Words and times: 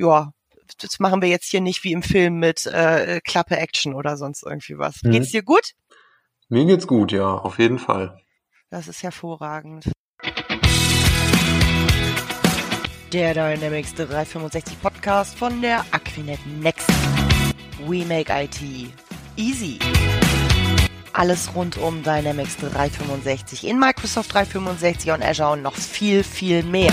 ja, 0.00 0.32
das 0.78 0.98
machen 0.98 1.20
wir 1.20 1.28
jetzt 1.28 1.50
hier 1.50 1.60
nicht 1.60 1.84
wie 1.84 1.92
im 1.92 2.02
Film 2.02 2.38
mit 2.38 2.66
äh, 2.66 3.20
Klappe 3.22 3.56
Action 3.56 3.94
oder 3.94 4.16
sonst 4.16 4.42
irgendwie 4.42 4.78
was. 4.78 5.02
Mhm. 5.02 5.12
Geht's 5.12 5.30
dir 5.30 5.42
gut? 5.42 5.72
Mir 6.48 6.64
geht's 6.64 6.86
gut, 6.86 7.12
ja, 7.12 7.34
auf 7.34 7.58
jeden 7.58 7.78
Fall. 7.78 8.18
Das 8.70 8.88
ist 8.88 9.02
hervorragend. 9.02 9.90
Der 13.12 13.34
Dynamics 13.34 13.94
365 13.94 14.80
Podcast 14.80 15.36
von 15.36 15.60
der 15.60 15.84
Aquinet 15.90 16.38
Next. 16.46 16.88
We 17.86 18.04
make 18.04 18.32
IT 18.32 18.60
easy. 19.36 19.78
Alles 21.12 21.52
rund 21.54 21.76
um 21.76 22.02
Dynamics 22.04 22.56
365 22.58 23.66
in 23.66 23.80
Microsoft 23.80 24.32
365 24.32 25.10
und 25.10 25.22
Azure 25.24 25.52
und 25.52 25.62
noch 25.62 25.74
viel, 25.74 26.22
viel 26.22 26.62
mehr 26.62 26.92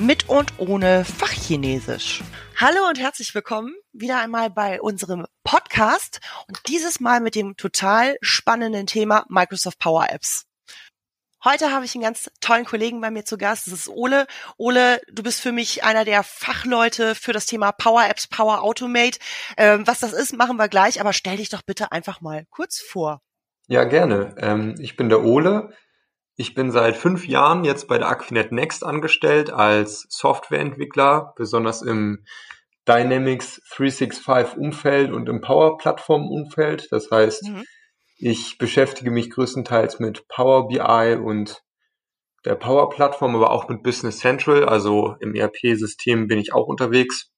mit 0.00 0.28
und 0.28 0.52
ohne 0.58 1.04
Fachchinesisch. 1.04 2.22
Hallo 2.56 2.88
und 2.88 2.98
herzlich 2.98 3.34
willkommen 3.34 3.74
wieder 3.92 4.18
einmal 4.20 4.50
bei 4.50 4.80
unserem 4.80 5.26
Podcast 5.44 6.20
und 6.46 6.60
dieses 6.68 7.00
Mal 7.00 7.20
mit 7.20 7.34
dem 7.34 7.56
total 7.56 8.16
spannenden 8.20 8.86
Thema 8.86 9.24
Microsoft 9.28 9.78
Power 9.78 10.08
Apps. 10.10 10.44
Heute 11.44 11.72
habe 11.72 11.84
ich 11.84 11.94
einen 11.94 12.04
ganz 12.04 12.30
tollen 12.40 12.64
Kollegen 12.64 13.00
bei 13.00 13.10
mir 13.10 13.24
zu 13.24 13.38
Gast. 13.38 13.66
Das 13.66 13.74
ist 13.74 13.88
Ole. 13.88 14.26
Ole, 14.56 15.00
du 15.10 15.22
bist 15.22 15.40
für 15.40 15.52
mich 15.52 15.84
einer 15.84 16.04
der 16.04 16.22
Fachleute 16.22 17.14
für 17.14 17.32
das 17.32 17.46
Thema 17.46 17.72
Power 17.72 18.08
Apps, 18.08 18.26
Power 18.26 18.62
Automate. 18.62 19.18
Ähm, 19.56 19.86
was 19.86 20.00
das 20.00 20.12
ist, 20.12 20.36
machen 20.36 20.56
wir 20.56 20.68
gleich, 20.68 21.00
aber 21.00 21.12
stell 21.12 21.36
dich 21.36 21.48
doch 21.48 21.62
bitte 21.62 21.92
einfach 21.92 22.20
mal 22.20 22.44
kurz 22.50 22.80
vor. 22.80 23.20
Ja, 23.68 23.84
gerne. 23.84 24.34
Ähm, 24.38 24.74
ich 24.80 24.96
bin 24.96 25.08
der 25.08 25.22
Ole. 25.22 25.72
Ich 26.40 26.54
bin 26.54 26.70
seit 26.70 26.96
fünf 26.96 27.26
Jahren 27.26 27.64
jetzt 27.64 27.88
bei 27.88 27.98
der 27.98 28.06
Aquinet 28.06 28.52
Next 28.52 28.84
angestellt 28.84 29.50
als 29.50 30.06
Softwareentwickler, 30.08 31.32
besonders 31.34 31.82
im 31.82 32.24
Dynamics 32.86 33.60
365 33.74 34.56
Umfeld 34.56 35.10
und 35.10 35.28
im 35.28 35.40
Power 35.40 35.78
Plattform 35.78 36.30
Umfeld. 36.30 36.86
Das 36.92 37.10
heißt, 37.10 37.42
mhm. 37.42 37.64
ich 38.18 38.56
beschäftige 38.56 39.10
mich 39.10 39.30
größtenteils 39.30 39.98
mit 39.98 40.28
Power 40.28 40.68
BI 40.68 41.16
und 41.20 41.64
der 42.44 42.54
Power 42.54 42.88
Plattform, 42.88 43.34
aber 43.34 43.50
auch 43.50 43.68
mit 43.68 43.82
Business 43.82 44.20
Central. 44.20 44.64
Also 44.64 45.16
im 45.18 45.34
ERP-System 45.34 46.28
bin 46.28 46.38
ich 46.38 46.52
auch 46.52 46.68
unterwegs. 46.68 47.32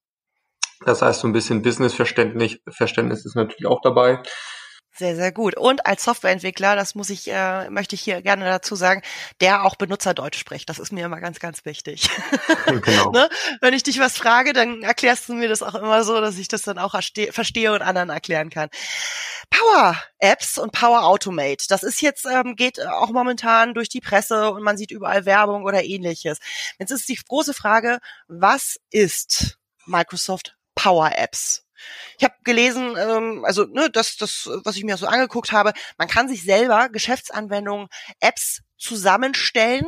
Das 0.85 1.01
heißt, 1.01 1.21
so 1.21 1.27
ein 1.27 1.33
bisschen 1.33 1.63
Business-Verständnis 1.63 2.59
Verständnis 2.69 3.25
ist 3.25 3.35
natürlich 3.35 3.67
auch 3.67 3.81
dabei. 3.81 4.23
Sehr, 5.01 5.17
sehr 5.17 5.33
gut. 5.33 5.57
Und 5.57 5.87
als 5.87 6.05
Softwareentwickler, 6.05 6.77
das 6.77 6.95
muss 6.95 7.09
ich, 7.09 7.27
äh, 7.27 7.71
möchte 7.71 7.95
ich 7.95 8.03
hier 8.03 8.21
gerne 8.21 8.45
dazu 8.45 8.77
sagen, 8.77 9.01
der 9.41 9.65
auch 9.65 9.77
Benutzerdeutsch 9.77 10.39
spricht. 10.39 10.69
Das 10.69 10.79
ist 10.79 10.93
mir 10.93 11.07
immer 11.07 11.21
ganz, 11.21 11.41
ganz 11.41 11.65
wichtig. 11.65 12.11
Genau. 12.67 13.11
ne? 13.11 13.29
Wenn 13.61 13.73
ich 13.73 13.83
dich 13.83 13.99
was 13.99 14.19
frage, 14.19 14.53
dann 14.53 14.83
erklärst 14.83 15.29
du 15.29 15.33
mir 15.33 15.49
das 15.49 15.63
auch 15.63 15.75
immer 15.75 16.05
so, 16.05 16.21
dass 16.21 16.37
ich 16.37 16.49
das 16.49 16.63
dann 16.63 16.79
auch 16.79 16.95
verstehe 17.31 17.73
und 17.73 17.81
anderen 17.81 18.11
erklären 18.11 18.51
kann. 18.51 18.69
Power 19.49 19.97
Apps 20.19 20.59
und 20.59 20.73
Power 20.73 21.05
Automate. 21.05 21.65
Das 21.69 21.83
ist 21.83 22.03
jetzt, 22.03 22.27
ähm, 22.27 22.57
geht 22.57 22.79
auch 22.87 23.11
momentan 23.11 23.73
durch 23.73 23.89
die 23.89 24.01
Presse 24.01 24.51
und 24.51 24.63
man 24.63 24.77
sieht 24.77 24.91
überall 24.91 25.25
Werbung 25.25 25.65
oder 25.65 25.83
ähnliches. 25.83 26.39
Jetzt 26.79 26.91
ist 26.91 27.09
die 27.09 27.17
große 27.17 27.55
Frage, 27.55 28.01
was 28.29 28.77
ist 28.91 29.59
Microsoft 29.87 30.57
Power 30.75 31.11
Apps? 31.17 31.65
Ich 32.19 32.25
habe 32.25 32.35
gelesen, 32.45 32.97
ähm, 32.99 33.45
also 33.45 33.65
ne, 33.65 33.91
das, 33.91 34.17
das, 34.17 34.49
was 34.65 34.77
ich 34.77 34.85
mir 34.85 34.97
so 34.97 35.07
angeguckt 35.07 35.53
habe, 35.53 35.73
man 35.99 36.09
kann 36.09 36.29
sich 36.29 36.43
selber 36.43 36.89
Geschäftsanwendungen, 36.89 37.89
Apps 38.21 38.63
zusammenstellen, 38.77 39.87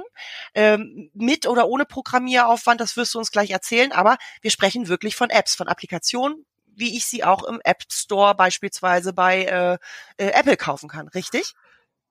ähm, 0.55 1.11
mit 1.15 1.47
oder 1.47 1.67
ohne 1.67 1.85
Programmieraufwand, 1.85 2.81
das 2.81 2.97
wirst 2.97 3.15
du 3.15 3.19
uns 3.19 3.31
gleich 3.31 3.51
erzählen, 3.51 3.91
aber 3.93 4.19
wir 4.43 4.51
sprechen 4.51 4.89
wirklich 4.89 5.17
von 5.17 5.31
Apps, 5.31 5.55
von 5.55 5.69
Applikationen, 5.69 6.45
wie 6.67 6.97
ich 6.97 7.07
sie 7.07 7.25
auch 7.25 7.45
im 7.45 7.61
App 7.65 7.83
Store 7.91 8.35
beispielsweise 8.35 9.13
bei 9.13 9.45
äh, 9.45 9.79
äh, 10.23 10.31
Apple 10.33 10.57
kaufen 10.57 10.89
kann, 10.89 11.09
richtig? 11.09 11.55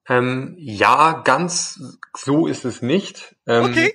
Ähm, 0.08 0.56
ja, 0.58 1.22
ganz 1.24 1.80
so 2.16 2.46
ist 2.46 2.64
es 2.64 2.82
nicht. 2.82 3.36
Ähm, 3.46 3.64
okay. 3.64 3.94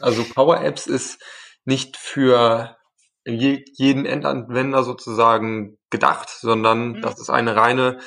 also 0.00 0.24
Power 0.24 0.62
Apps 0.62 0.86
ist 0.86 1.20
nicht 1.64 1.96
für 1.96 2.76
jeden 3.24 4.06
Endanwender 4.06 4.82
sozusagen 4.82 5.78
gedacht, 5.90 6.28
sondern 6.30 6.92
mhm. 6.92 7.00
das 7.02 7.20
ist 7.20 7.30
eine 7.30 7.56
reine 7.56 7.98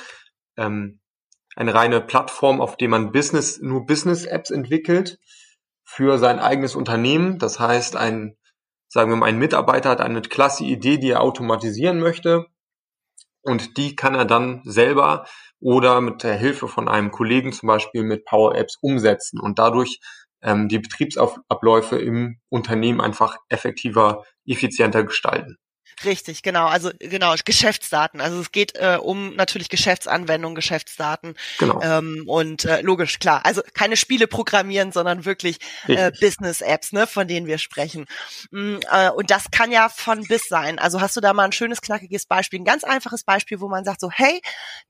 ähm, 0.56 1.00
eine 1.56 1.74
reine 1.74 2.00
Plattform, 2.00 2.60
auf 2.60 2.76
der 2.76 2.88
man 2.88 3.12
Business 3.12 3.60
nur 3.60 3.86
Business 3.86 4.24
Apps 4.24 4.50
entwickelt 4.50 5.18
für 5.84 6.18
sein 6.18 6.40
eigenes 6.40 6.74
Unternehmen. 6.74 7.38
Das 7.38 7.60
heißt, 7.60 7.96
ein 7.96 8.36
sagen 8.88 9.10
wir 9.10 9.16
mal 9.16 9.26
ein 9.26 9.38
Mitarbeiter 9.38 9.90
hat 9.90 10.00
eine 10.00 10.22
klasse 10.22 10.64
Idee, 10.64 10.98
die 10.98 11.10
er 11.10 11.20
automatisieren 11.20 12.00
möchte 12.00 12.46
und 13.42 13.76
die 13.76 13.94
kann 13.94 14.14
er 14.14 14.24
dann 14.24 14.62
selber 14.64 15.26
oder 15.60 16.00
mit 16.00 16.22
der 16.22 16.36
Hilfe 16.36 16.68
von 16.68 16.88
einem 16.88 17.10
Kollegen 17.10 17.52
zum 17.52 17.66
Beispiel 17.66 18.02
mit 18.02 18.24
Power 18.24 18.54
Apps 18.54 18.78
umsetzen 18.80 19.40
und 19.40 19.58
dadurch 19.58 20.00
ähm, 20.42 20.68
die 20.68 20.78
Betriebsabläufe 20.78 21.98
im 21.98 22.40
Unternehmen 22.48 23.00
einfach 23.00 23.38
effektiver, 23.48 24.24
effizienter 24.46 25.04
gestalten. 25.04 25.58
Richtig, 26.04 26.42
genau. 26.42 26.66
Also 26.66 26.90
genau, 26.98 27.34
Geschäftsdaten. 27.44 28.20
Also 28.20 28.40
es 28.40 28.52
geht 28.52 28.74
äh, 28.74 28.98
um 29.00 29.34
natürlich 29.36 29.68
Geschäftsanwendungen, 29.68 30.56
Geschäftsdaten. 30.56 31.34
Genau. 31.58 31.80
Ähm, 31.82 32.24
und 32.26 32.64
äh, 32.64 32.80
logisch, 32.80 33.18
klar. 33.18 33.44
Also 33.44 33.62
keine 33.74 33.96
Spiele 33.96 34.26
programmieren, 34.26 34.92
sondern 34.92 35.24
wirklich 35.24 35.58
äh, 35.86 36.10
Business-Apps, 36.20 36.92
ne, 36.92 37.06
von 37.06 37.28
denen 37.28 37.46
wir 37.46 37.58
sprechen. 37.58 38.06
Mm, 38.50 38.78
äh, 38.90 39.10
und 39.10 39.30
das 39.30 39.50
kann 39.50 39.70
ja 39.70 39.88
von 39.88 40.24
bis 40.24 40.48
sein. 40.48 40.78
Also 40.78 41.00
hast 41.00 41.16
du 41.16 41.20
da 41.20 41.32
mal 41.32 41.44
ein 41.44 41.52
schönes, 41.52 41.80
knackiges 41.80 42.26
Beispiel, 42.26 42.60
ein 42.60 42.64
ganz 42.64 42.84
einfaches 42.84 43.24
Beispiel, 43.24 43.60
wo 43.60 43.68
man 43.68 43.84
sagt 43.84 44.00
so, 44.00 44.10
hey, 44.10 44.40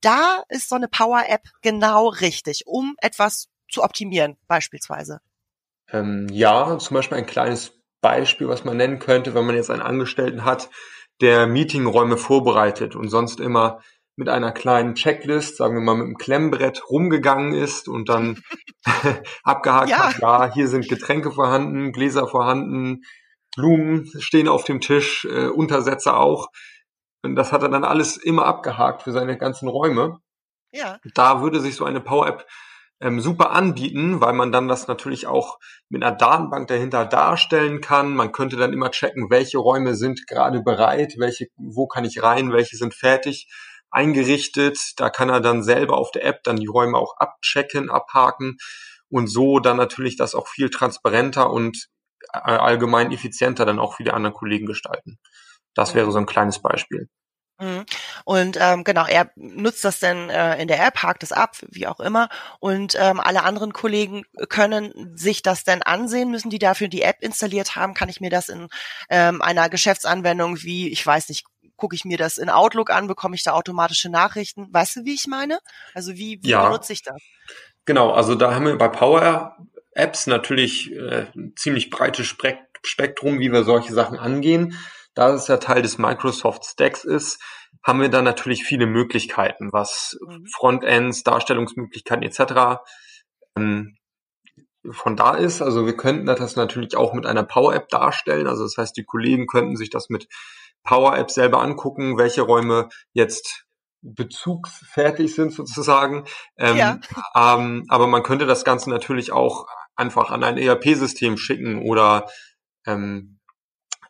da 0.01 0.43
ist 0.49 0.69
so 0.69 0.77
eine 0.77 0.89
Power-App 0.89 1.43
genau 1.63 2.09
richtig, 2.09 2.67
um 2.67 2.95
etwas 3.01 3.49
zu 3.71 3.83
optimieren, 3.83 4.37
beispielsweise. 4.47 5.21
Ähm, 5.93 6.29
ja, 6.31 6.79
zum 6.79 6.95
Beispiel 6.95 7.19
ein 7.19 7.27
kleines 7.27 7.73
Beispiel, 8.05 8.49
was 8.49 8.67
man 8.67 8.77
nennen 8.77 8.99
könnte, 8.99 9.35
wenn 9.35 9.47
man 9.47 9.57
jetzt 9.57 9.71
einen 9.71 9.81
Angestellten 9.81 10.45
hat, 10.45 10.69
der 11.23 11.47
Meetingräume 11.47 12.19
vorbereitet 12.19 12.95
und 12.95 13.09
sonst 13.09 13.41
immer 13.41 13.81
mit 14.15 14.29
einer 14.29 14.53
kleinen 14.53 14.95
Checklist, 14.95 15.57
sagen 15.57 15.75
wir 15.75 15.81
mal 15.81 15.97
mit 15.97 16.05
einem 16.05 16.19
Klemmbrett 16.19 16.83
rumgegangen 16.91 17.55
ist 17.55 17.89
und 17.89 18.11
dann 18.11 18.43
abgehakt 19.43 19.89
ja. 19.89 20.09
hat, 20.09 20.19
ja, 20.19 20.53
hier 20.53 20.69
sind 20.69 20.87
Getränke 20.87 21.33
vorhanden, 21.33 21.93
Gläser 21.93 22.29
vorhanden, 22.29 23.05
Blumen 23.57 24.11
stehen 24.19 24.49
auf 24.49 24.65
dem 24.65 24.83
Tisch, 24.83 25.25
äh, 25.25 25.47
Untersätze 25.47 26.15
auch. 26.15 26.49
Und 27.23 27.37
das 27.37 27.53
hat 27.53 27.63
er 27.63 27.71
dann 27.71 27.85
alles 27.85 28.19
immer 28.19 28.45
abgehakt 28.45 29.03
für 29.05 29.13
seine 29.13 29.39
ganzen 29.39 29.67
Räume. 29.67 30.19
Ja. 30.73 30.99
Da 31.15 31.41
würde 31.41 31.61
sich 31.61 31.75
so 31.75 31.87
eine 31.87 32.03
Power-App 32.03 32.45
ähm, 33.05 33.21
super 33.21 33.51
anbieten, 33.51 34.21
weil 34.23 34.33
man 34.33 34.51
dann 34.51 34.67
das 34.67 34.89
natürlich 34.89 35.27
auch 35.27 35.59
mit 35.91 36.03
einer 36.03 36.17
Datenbank 36.17 36.69
dahinter 36.69 37.05
darstellen 37.05 37.83
kann. 37.83 38.15
Man 38.15 38.33
könnte 38.33 38.57
dann 38.57 38.73
immer 38.73 38.91
checken, 38.91 39.29
welche 39.31 39.59
Räume 39.59 39.95
sind 39.95 40.27
gerade 40.27 40.63
bereit, 40.63 41.15
welche, 41.19 41.49
wo 41.57 41.87
kann 41.87 42.07
ich 42.07 42.23
rein, 42.23 42.53
welche 42.53 42.77
sind 42.77 42.95
fertig 42.95 43.47
eingerichtet. 43.91 44.79
Da 44.97 45.11
kann 45.11 45.29
er 45.29 45.41
dann 45.41 45.63
selber 45.63 45.99
auf 45.99 46.11
der 46.13 46.25
App 46.25 46.43
dann 46.45 46.57
die 46.57 46.67
Räume 46.67 46.97
auch 46.97 47.19
abchecken, 47.19 47.91
abhaken 47.91 48.57
und 49.11 49.29
so 49.29 49.61
dann 49.61 49.77
natürlich 49.77 50.17
das 50.17 50.35
auch 50.35 50.49
viel 50.49 50.71
transparenter 50.71 51.51
und 51.51 51.89
äh, 52.33 52.39
allgemein 52.39 53.13
effizienter 53.13 53.67
dann 53.67 53.79
auch 53.79 53.97
für 53.97 54.05
die 54.05 54.13
anderen 54.13 54.35
Kollegen 54.35 54.67
gestalten. 54.67 55.19
Das 55.75 55.95
wäre 55.95 56.11
so 56.11 56.19
ein 56.19 56.27
kleines 56.27 56.63
Beispiel. 56.63 57.09
Mhm. 57.61 57.85
Und 58.25 58.59
ähm, 58.61 58.85
genau, 58.85 59.07
er 59.07 59.31
nutzt 59.37 59.85
das 59.85 60.01
dann 60.01 60.29
äh, 60.29 60.61
in 60.61 60.67
der 60.67 60.85
App, 60.85 61.03
hakt 61.03 61.23
es 61.23 61.33
ab, 61.33 61.57
wie 61.71 61.87
auch 61.87 62.01
immer. 62.01 62.29
Und 62.59 62.97
ähm, 62.99 63.21
alle 63.21 63.45
anderen 63.45 63.73
Kollegen 63.73 64.25
können 64.49 65.13
sich 65.17 65.43
das 65.43 65.63
dann 65.65 65.83
ansehen, 65.83 66.31
müssen 66.31 66.51
die 66.51 66.59
dafür 66.59 66.89
die 66.89 67.03
App 67.03 67.17
installiert 67.21 67.77
haben. 67.77 67.95
Kann 67.95 68.09
ich 68.09 68.21
mir 68.21 68.31
das 68.31 68.49
in 68.49 68.69
ähm, 69.09 69.41
einer 69.41 69.69
Geschäftsanwendung 69.69 70.63
wie, 70.63 70.89
ich 70.91 71.07
weiß 71.07 71.29
nicht, 71.29 71.45
gucke 71.77 71.95
ich 71.95 72.05
mir 72.05 72.19
das 72.19 72.39
in 72.39 72.51
Outlook 72.51 72.91
an, 72.91 73.07
bekomme 73.07 73.37
ich 73.37 73.45
da 73.45 73.53
automatische 73.53 74.09
Nachrichten. 74.11 74.69
Weißt 74.73 74.97
du, 74.97 75.05
wie 75.05 75.15
ich 75.15 75.27
meine? 75.29 75.59
Also 75.95 76.15
wie, 76.15 76.41
wie 76.43 76.51
ja. 76.51 76.67
benutze 76.67 76.93
ich 76.93 77.03
das? 77.03 77.21
Genau, 77.85 78.11
also 78.13 78.35
da 78.35 78.55
haben 78.55 78.67
wir 78.67 78.79
bei 78.79 78.89
Power 78.89 79.57
Apps 79.93 80.27
natürlich 80.27 80.93
äh, 80.93 81.27
ein 81.37 81.53
ziemlich 81.57 81.91
breites 81.91 82.27
Spektrum, 82.27 83.39
wie 83.39 83.53
wir 83.53 83.65
solche 83.65 83.93
Sachen 83.93 84.19
angehen 84.19 84.77
da 85.15 85.33
es 85.33 85.49
ja 85.49 85.57
Teil 85.59 85.83
des 85.83 85.99
Microsoft 85.99 86.65
Stacks 86.65 87.05
ist, 87.05 87.41
haben 87.83 88.01
wir 88.01 88.09
da 88.09 88.23
natürlich 88.23 88.65
viele 88.65 88.87
Möglichkeiten, 88.87 89.73
was 89.73 90.17
mhm. 90.27 90.47
Frontends, 90.47 91.23
Darstellungsmöglichkeiten 91.23 92.23
etc. 92.23 92.81
Ähm, 93.57 93.97
von 94.91 95.17
da 95.17 95.35
ist. 95.35 95.63
Also 95.63 95.87
wir 95.87 95.97
könnten 95.97 96.27
das 96.27 96.57
natürlich 96.57 96.97
auch 96.97 97.15
mit 97.15 97.27
einer 97.27 97.43
Power 97.43 97.75
App 97.75 97.89
darstellen. 97.89 98.47
Also 98.47 98.65
das 98.65 98.77
heißt, 98.77 98.97
die 98.97 99.05
Kollegen 99.05 99.47
könnten 99.47 99.77
sich 99.77 99.91
das 99.91 100.09
mit 100.11 100.29
Power 100.83 101.17
App 101.17 101.31
selber 101.31 101.63
angucken, 101.63 102.19
welche 102.19 102.43
Räume 102.43 102.89
jetzt 103.13 103.65
bezugsfertig 104.03 105.35
sind 105.35 105.53
sozusagen. 105.53 106.25
Ähm, 106.59 106.77
ja. 106.77 106.99
ähm, 107.35 107.85
aber 107.89 108.07
man 108.07 108.23
könnte 108.23 108.45
das 108.45 108.65
Ganze 108.65 108.91
natürlich 108.91 109.33
auch 109.33 109.67
einfach 109.97 110.31
an 110.31 110.45
ein 110.45 110.59
ERP-System 110.59 111.39
schicken 111.39 111.83
oder 111.83 112.27
ähm, 112.87 113.34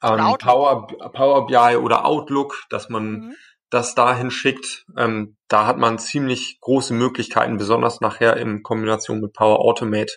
ähm, 0.05 0.39
Power, 0.39 0.87
Power 1.13 1.47
BI 1.47 1.77
oder 1.77 2.05
Outlook, 2.05 2.65
dass 2.71 2.89
man 2.89 3.11
mhm. 3.11 3.37
das 3.71 3.95
dahin 3.95 4.31
schickt. 4.31 4.87
Ähm, 4.97 5.37
da 5.49 5.67
hat 5.67 5.79
man 5.79 5.99
ziemlich 5.99 6.59
große 6.61 6.95
Möglichkeiten, 6.95 7.57
besonders 7.57 8.01
nachher 8.01 8.37
in 8.37 8.63
Kombination 8.63 9.21
mit 9.21 9.33
Power 9.33 9.61
Automate. 9.61 10.13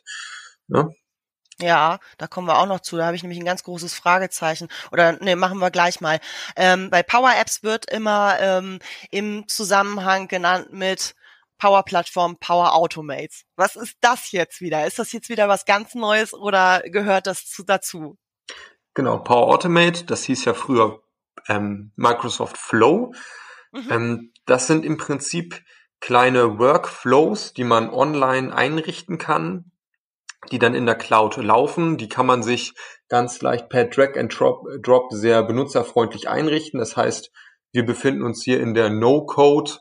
Ne? 0.67 0.93
Ja, 1.59 1.99
da 2.19 2.27
kommen 2.27 2.47
wir 2.47 2.59
auch 2.59 2.67
noch 2.67 2.81
zu. 2.81 2.97
Da 2.97 3.05
habe 3.07 3.15
ich 3.15 3.23
nämlich 3.23 3.39
ein 3.39 3.45
ganz 3.45 3.63
großes 3.63 3.95
Fragezeichen. 3.95 4.67
Oder 4.91 5.13
ne, 5.13 5.35
machen 5.35 5.57
wir 5.57 5.71
gleich 5.71 6.01
mal. 6.01 6.19
Ähm, 6.55 6.91
bei 6.91 7.01
Power 7.01 7.31
Apps 7.35 7.63
wird 7.63 7.91
immer 7.91 8.39
ähm, 8.39 8.79
im 9.09 9.47
Zusammenhang 9.47 10.27
genannt 10.27 10.71
mit 10.71 11.15
Power 11.57 11.83
Plattform, 11.83 12.37
Power 12.37 12.75
Automates. 12.75 13.45
Was 13.55 13.75
ist 13.75 13.97
das 14.01 14.31
jetzt 14.31 14.61
wieder? 14.61 14.85
Ist 14.85 14.99
das 14.99 15.11
jetzt 15.11 15.29
wieder 15.29 15.47
was 15.49 15.65
ganz 15.65 15.95
Neues 15.95 16.33
oder 16.33 16.81
gehört 16.85 17.25
das 17.25 17.47
zu, 17.47 17.63
dazu? 17.63 18.17
Genau, 18.97 19.19
Power 19.19 19.53
Automate, 19.53 20.05
das 20.05 20.23
hieß 20.23 20.45
ja 20.45 20.55
früher 20.55 21.03
ähm, 21.47 21.91
Microsoft 21.97 22.57
Flow. 22.57 23.13
Mhm. 23.71 23.91
Ähm, 23.91 24.33
das 24.47 24.65
sind 24.65 24.83
im 24.83 24.97
Prinzip 24.97 25.61
kleine 25.99 26.57
Workflows, 26.57 27.53
die 27.53 27.63
man 27.63 27.91
online 27.91 28.51
einrichten 28.51 29.19
kann, 29.19 29.71
die 30.51 30.57
dann 30.57 30.73
in 30.73 30.87
der 30.87 30.95
Cloud 30.95 31.37
laufen. 31.37 31.97
Die 31.97 32.09
kann 32.09 32.25
man 32.25 32.41
sich 32.41 32.73
ganz 33.07 33.39
leicht 33.39 33.69
per 33.69 33.85
Drag 33.85 34.17
and 34.17 34.33
Drop, 34.35 34.65
Drop 34.81 35.13
sehr 35.13 35.43
benutzerfreundlich 35.43 36.27
einrichten. 36.27 36.79
Das 36.79 36.97
heißt, 36.97 37.31
wir 37.73 37.85
befinden 37.85 38.23
uns 38.23 38.43
hier 38.43 38.59
in 38.59 38.73
der 38.73 38.89
No-Code 38.89 39.73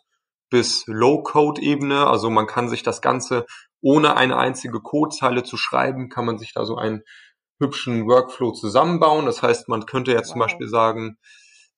bis 0.50 0.84
Low-Code-Ebene. 0.88 2.06
Also 2.06 2.28
man 2.28 2.46
kann 2.46 2.68
sich 2.68 2.82
das 2.82 3.00
Ganze 3.00 3.46
ohne 3.80 4.18
eine 4.18 4.36
einzige 4.36 4.80
Codezeile 4.82 5.42
zu 5.42 5.56
schreiben, 5.56 6.10
kann 6.10 6.26
man 6.26 6.36
sich 6.36 6.52
da 6.52 6.66
so 6.66 6.76
einen 6.76 7.02
hübschen 7.58 8.06
Workflow 8.06 8.52
zusammenbauen. 8.52 9.26
Das 9.26 9.42
heißt, 9.42 9.68
man 9.68 9.86
könnte 9.86 10.12
jetzt 10.12 10.28
wow. 10.28 10.32
zum 10.32 10.40
Beispiel 10.40 10.68
sagen, 10.68 11.18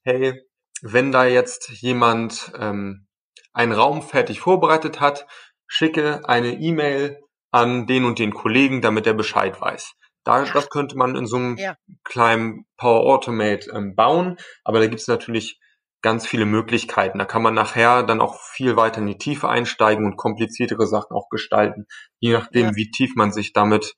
hey, 0.03 0.43
wenn 0.83 1.13
da 1.13 1.25
jetzt 1.25 1.71
jemand 1.71 2.53
ähm, 2.59 3.07
einen 3.53 3.73
Raum 3.73 4.03
fertig 4.03 4.41
vorbereitet 4.41 5.01
hat, 5.01 5.27
schicke 5.67 6.29
eine 6.29 6.53
E-Mail 6.55 7.21
an 7.51 7.87
den 7.87 8.05
und 8.05 8.19
den 8.19 8.35
Kollegen, 8.35 8.83
damit 8.83 9.07
er 9.07 9.15
Bescheid 9.15 9.61
weiß. 9.61 9.95
Da, 10.25 10.45
das 10.45 10.69
könnte 10.69 10.97
man 10.97 11.17
in 11.17 11.27
so 11.27 11.37
einem 11.37 11.57
ja. 11.57 11.75
kleinen 12.05 12.67
Power 12.77 13.07
Automate 13.07 13.71
ähm, 13.71 13.95
bauen, 13.95 14.37
aber 14.63 14.79
da 14.79 14.87
gibt 14.87 15.01
es 15.01 15.09
natürlich 15.09 15.59
ganz 16.03 16.27
viele 16.27 16.45
Möglichkeiten. 16.45 17.19
Da 17.19 17.25
kann 17.25 17.43
man 17.43 17.55
nachher 17.55 18.03
dann 18.03 18.21
auch 18.21 18.39
viel 18.41 18.77
weiter 18.77 19.01
in 19.01 19.07
die 19.07 19.19
Tiefe 19.19 19.49
einsteigen 19.49 20.05
und 20.05 20.17
kompliziertere 20.17 20.87
Sachen 20.87 21.17
auch 21.17 21.29
gestalten, 21.31 21.87
je 22.21 22.33
nachdem, 22.33 22.67
ja. 22.67 22.77
wie 22.77 22.91
tief 22.91 23.17
man 23.17 23.33
sich 23.33 23.53
damit 23.53 23.95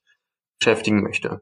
beschäftigen 0.59 1.03
möchte. 1.03 1.41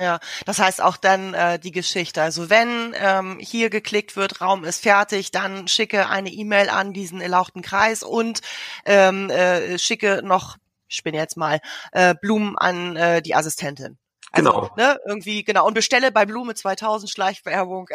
Ja, 0.00 0.20
das 0.46 0.60
heißt 0.60 0.80
auch 0.80 0.96
dann 0.96 1.34
äh, 1.34 1.58
die 1.58 1.72
Geschichte. 1.72 2.22
Also 2.22 2.48
wenn 2.50 2.94
ähm, 2.96 3.38
hier 3.40 3.68
geklickt 3.68 4.14
wird, 4.14 4.40
Raum 4.40 4.64
ist 4.64 4.80
fertig, 4.82 5.32
dann 5.32 5.66
schicke 5.66 6.08
eine 6.08 6.30
E-Mail 6.30 6.68
an 6.68 6.92
diesen 6.92 7.20
erlauchten 7.20 7.62
Kreis 7.62 8.04
und 8.04 8.40
ähm, 8.84 9.28
äh, 9.30 9.76
schicke 9.78 10.20
noch, 10.22 10.56
ich 10.88 11.02
bin 11.02 11.14
jetzt 11.14 11.36
mal, 11.36 11.60
äh, 11.92 12.14
Blumen 12.20 12.56
an 12.56 12.94
äh, 12.96 13.22
die 13.22 13.34
Assistentin. 13.34 13.98
Also, 14.32 14.50
genau. 14.50 14.70
Ne, 14.76 14.98
irgendwie, 15.06 15.42
genau. 15.44 15.66
Und 15.66 15.74
bestelle 15.74 16.12
bei 16.12 16.26
Blume 16.26 16.54
2000 16.54 17.10
Schleichwerbung 17.10 17.88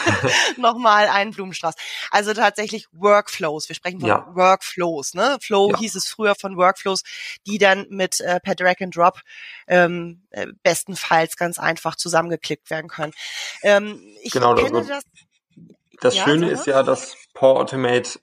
nochmal 0.56 1.08
einen 1.08 1.32
Blumenstrauß. 1.32 1.74
Also 2.10 2.32
tatsächlich 2.32 2.86
Workflows. 2.92 3.68
Wir 3.68 3.76
sprechen 3.76 4.00
von 4.00 4.08
ja. 4.08 4.26
Workflows. 4.34 5.14
Ne? 5.14 5.38
Flow 5.40 5.70
ja. 5.70 5.78
hieß 5.78 5.94
es 5.96 6.08
früher 6.08 6.34
von 6.34 6.56
Workflows, 6.56 7.02
die 7.46 7.58
dann 7.58 7.86
mit 7.90 8.20
äh, 8.20 8.40
per 8.40 8.54
Drag 8.54 8.76
and 8.80 8.96
Drop 8.96 9.20
ähm, 9.66 10.22
äh, 10.30 10.46
bestenfalls 10.62 11.36
ganz 11.36 11.58
einfach 11.58 11.96
zusammengeklickt 11.96 12.70
werden 12.70 12.88
können. 12.88 13.12
Ähm, 13.62 14.00
ich 14.22 14.32
genau, 14.32 14.54
kenne 14.54 14.78
also, 14.78 14.88
das. 14.88 15.04
Das 16.00 16.16
ja, 16.16 16.24
Schöne 16.24 16.48
ist 16.50 16.66
ja, 16.66 16.82
dass 16.82 17.14
Power 17.34 17.60
Automate 17.60 18.20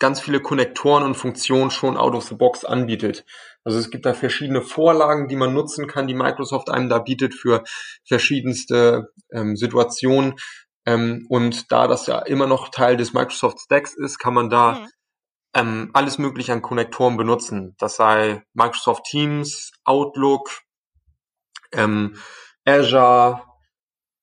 ganz 0.00 0.20
viele 0.20 0.40
Konnektoren 0.40 1.04
und 1.04 1.14
Funktionen 1.14 1.70
schon 1.70 1.96
out 1.96 2.14
of 2.14 2.24
the 2.24 2.34
box 2.34 2.64
anbietet. 2.64 3.24
Also 3.64 3.78
es 3.78 3.90
gibt 3.90 4.06
da 4.06 4.14
verschiedene 4.14 4.62
Vorlagen, 4.62 5.28
die 5.28 5.36
man 5.36 5.52
nutzen 5.52 5.86
kann, 5.86 6.06
die 6.06 6.14
Microsoft 6.14 6.70
einem 6.70 6.88
da 6.88 6.98
bietet 6.98 7.34
für 7.34 7.62
verschiedenste 8.06 9.12
ähm, 9.32 9.56
Situationen. 9.56 10.34
Ähm, 10.86 11.26
und 11.28 11.70
da 11.70 11.86
das 11.86 12.06
ja 12.06 12.20
immer 12.20 12.46
noch 12.46 12.70
Teil 12.70 12.96
des 12.96 13.12
Microsoft 13.12 13.60
Stacks 13.60 13.94
ist, 13.94 14.18
kann 14.18 14.34
man 14.34 14.48
da 14.48 14.72
mhm. 14.72 14.88
ähm, 15.54 15.90
alles 15.92 16.18
mögliche 16.18 16.52
an 16.52 16.62
Konnektoren 16.62 17.16
benutzen. 17.16 17.74
Das 17.78 17.96
sei 17.96 18.42
Microsoft 18.54 19.04
Teams, 19.04 19.72
Outlook, 19.84 20.62
ähm, 21.72 22.16
Azure, 22.64 23.42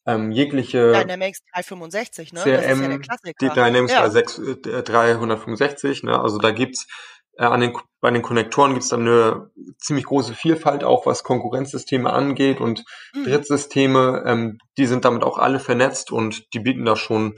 ähm, 0.07 0.31
jegliche 0.31 0.93
Dynamics 0.93 1.41
365, 1.53 2.33
ne? 2.33 2.39
CRM, 2.39 2.53
das 2.53 2.63
ist 2.63 2.81
ja 2.81 2.87
der 2.87 2.99
Klassiker. 2.99 3.33
Die 3.41 3.49
Dynamics 3.49 3.91
ja. 3.91 4.81
365, 4.81 6.03
ne? 6.03 6.19
Also 6.19 6.37
da 6.37 6.51
gibt's 6.51 6.87
äh, 7.37 7.45
an 7.45 7.61
den, 7.61 7.77
bei 8.01 8.11
den 8.11 8.21
Konnektoren 8.21 8.73
gibt's 8.73 8.89
dann 8.89 9.01
eine 9.01 9.51
ziemlich 9.77 10.05
große 10.05 10.33
Vielfalt 10.33 10.83
auch, 10.83 11.05
was 11.05 11.23
Konkurrenzsysteme 11.23 12.11
angeht 12.11 12.59
und 12.59 12.83
mhm. 13.13 13.25
Drittsysteme, 13.25 14.23
ähm, 14.25 14.57
die 14.77 14.87
sind 14.87 15.05
damit 15.05 15.23
auch 15.23 15.37
alle 15.37 15.59
vernetzt 15.59 16.11
und 16.11 16.53
die 16.53 16.59
bieten 16.59 16.85
da 16.85 16.95
schon 16.95 17.35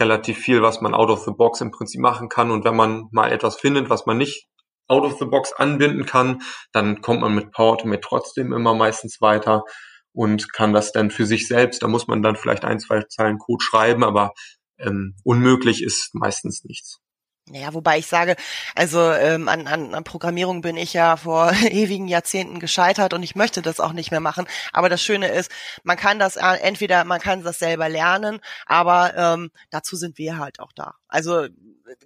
relativ 0.00 0.38
viel, 0.38 0.62
was 0.62 0.80
man 0.80 0.94
out 0.94 1.10
of 1.10 1.24
the 1.24 1.32
box 1.32 1.60
im 1.60 1.70
Prinzip 1.70 2.00
machen 2.00 2.28
kann. 2.28 2.50
Und 2.50 2.64
wenn 2.64 2.76
man 2.76 3.08
mal 3.10 3.30
etwas 3.30 3.56
findet, 3.56 3.90
was 3.90 4.06
man 4.06 4.16
nicht 4.16 4.46
out 4.88 5.04
of 5.04 5.18
the 5.18 5.26
box 5.26 5.52
anbinden 5.52 6.06
kann, 6.06 6.42
dann 6.72 7.02
kommt 7.02 7.20
man 7.20 7.34
mit 7.34 7.52
Power 7.52 7.72
Automate 7.72 8.00
trotzdem 8.00 8.52
immer 8.52 8.74
meistens 8.74 9.20
weiter 9.20 9.64
und 10.12 10.52
kann 10.52 10.72
das 10.72 10.92
dann 10.92 11.10
für 11.10 11.26
sich 11.26 11.48
selbst, 11.48 11.82
da 11.82 11.88
muss 11.88 12.06
man 12.06 12.22
dann 12.22 12.36
vielleicht 12.36 12.64
ein, 12.64 12.80
zwei 12.80 13.02
Zeilen 13.02 13.38
Code 13.38 13.62
schreiben, 13.62 14.04
aber 14.04 14.32
ähm, 14.78 15.14
unmöglich 15.24 15.82
ist 15.82 16.10
meistens 16.14 16.64
nichts. 16.64 17.01
Naja, 17.48 17.74
wobei 17.74 17.98
ich 17.98 18.06
sage, 18.06 18.36
also 18.76 19.10
ähm, 19.12 19.48
an, 19.48 19.66
an, 19.66 19.94
an 19.94 20.04
Programmierung 20.04 20.60
bin 20.60 20.76
ich 20.76 20.92
ja 20.92 21.16
vor 21.16 21.52
ewigen 21.70 22.06
Jahrzehnten 22.06 22.60
gescheitert 22.60 23.14
und 23.14 23.22
ich 23.22 23.34
möchte 23.34 23.62
das 23.62 23.80
auch 23.80 23.92
nicht 23.92 24.10
mehr 24.12 24.20
machen. 24.20 24.46
Aber 24.72 24.88
das 24.88 25.02
Schöne 25.02 25.28
ist, 25.28 25.50
man 25.82 25.96
kann 25.96 26.18
das 26.20 26.36
äh, 26.36 26.56
entweder, 26.62 27.04
man 27.04 27.20
kann 27.20 27.42
das 27.42 27.58
selber 27.58 27.88
lernen, 27.88 28.40
aber 28.66 29.14
ähm, 29.16 29.50
dazu 29.70 29.96
sind 29.96 30.18
wir 30.18 30.38
halt 30.38 30.60
auch 30.60 30.72
da. 30.72 30.94
Also 31.08 31.48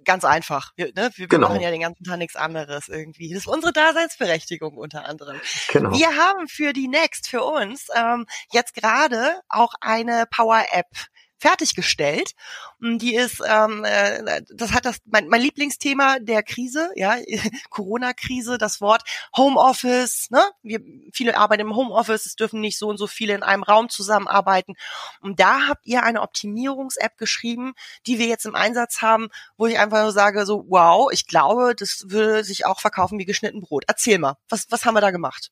ganz 0.05 0.25
einfach. 0.25 0.71
Wir, 0.75 0.87
ne? 0.95 1.11
wir 1.15 1.27
genau. 1.27 1.49
machen 1.49 1.61
ja 1.61 1.71
den 1.71 1.81
ganzen 1.81 2.03
Tag 2.03 2.17
nichts 2.17 2.35
anderes 2.35 2.89
irgendwie. 2.89 3.29
Das 3.29 3.43
ist 3.43 3.47
unsere 3.47 3.73
Daseinsberechtigung 3.73 4.77
unter 4.77 5.05
anderem. 5.05 5.39
Genau. 5.69 5.91
Wir 5.91 6.15
haben 6.15 6.47
für 6.47 6.73
die 6.73 6.87
Next, 6.87 7.27
für 7.27 7.43
uns, 7.43 7.87
ähm, 7.95 8.25
jetzt 8.51 8.73
gerade 8.73 9.39
auch 9.49 9.73
eine 9.81 10.25
Power-App 10.29 10.87
fertiggestellt. 11.39 12.33
Die 12.81 13.15
ist, 13.15 13.41
ähm, 13.47 13.83
äh, 13.85 14.41
das 14.53 14.73
hat 14.73 14.85
das 14.85 14.97
mein, 15.05 15.27
mein 15.27 15.41
Lieblingsthema 15.41 16.19
der 16.19 16.43
Krise, 16.43 16.89
ja, 16.95 17.15
Corona-Krise, 17.69 18.57
das 18.57 18.81
Wort 18.81 19.03
Homeoffice. 19.35 20.29
Ne, 20.29 20.41
wir 20.63 20.81
viele 21.13 21.37
arbeiten 21.37 21.61
im 21.61 21.75
Homeoffice, 21.75 22.25
es 22.25 22.35
dürfen 22.35 22.59
nicht 22.61 22.77
so 22.77 22.87
und 22.87 22.97
so 22.97 23.07
viele 23.07 23.33
in 23.33 23.43
einem 23.43 23.63
Raum 23.63 23.89
zusammenarbeiten. 23.89 24.75
Und 25.21 25.39
da 25.39 25.67
habt 25.67 25.85
ihr 25.85 26.03
eine 26.03 26.21
Optimierungs-App 26.21 27.17
geschrieben, 27.17 27.73
die 28.05 28.19
wir 28.19 28.27
jetzt 28.27 28.45
im 28.45 28.55
Einsatz 28.55 29.01
haben, 29.01 29.29
wo 29.57 29.65
ich 29.67 29.79
einfach 29.79 30.03
nur 30.03 30.11
sage 30.11 30.45
so, 30.45 30.65
wow, 30.67 31.09
ich 31.11 31.27
glaube, 31.27 31.75
das 31.75 32.05
würde 32.07 32.43
sich 32.43 32.65
auch 32.65 32.79
verkaufen 32.79 33.19
wie 33.19 33.25
geschnitten 33.25 33.61
Brot. 33.61 33.85
Erzähl 33.87 34.19
mal, 34.19 34.37
was 34.49 34.67
was 34.69 34.85
haben 34.85 34.95
wir 34.95 35.01
da 35.01 35.11
gemacht? 35.11 35.51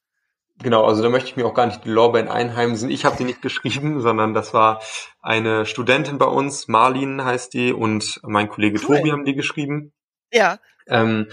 Genau, 0.61 0.85
also 0.85 1.03
da 1.03 1.09
möchte 1.09 1.29
ich 1.29 1.35
mir 1.35 1.45
auch 1.45 1.53
gar 1.53 1.65
nicht 1.65 1.83
die 1.83 1.89
Lorbeeren 1.89 2.29
einheimsen. 2.29 2.89
Ich 2.89 3.03
habe 3.03 3.17
die 3.17 3.25
nicht 3.25 3.41
geschrieben, 3.41 3.99
sondern 4.01 4.33
das 4.33 4.53
war 4.53 4.81
eine 5.21 5.65
Studentin 5.65 6.17
bei 6.17 6.25
uns, 6.25 6.67
Marlin 6.67 7.23
heißt 7.23 7.53
die, 7.53 7.73
und 7.73 8.19
mein 8.23 8.47
Kollege 8.47 8.79
cool. 8.87 8.97
Tobi 8.97 9.11
haben 9.11 9.25
die 9.25 9.35
geschrieben. 9.35 9.93
Ja. 10.31 10.59
Ähm, 10.87 11.27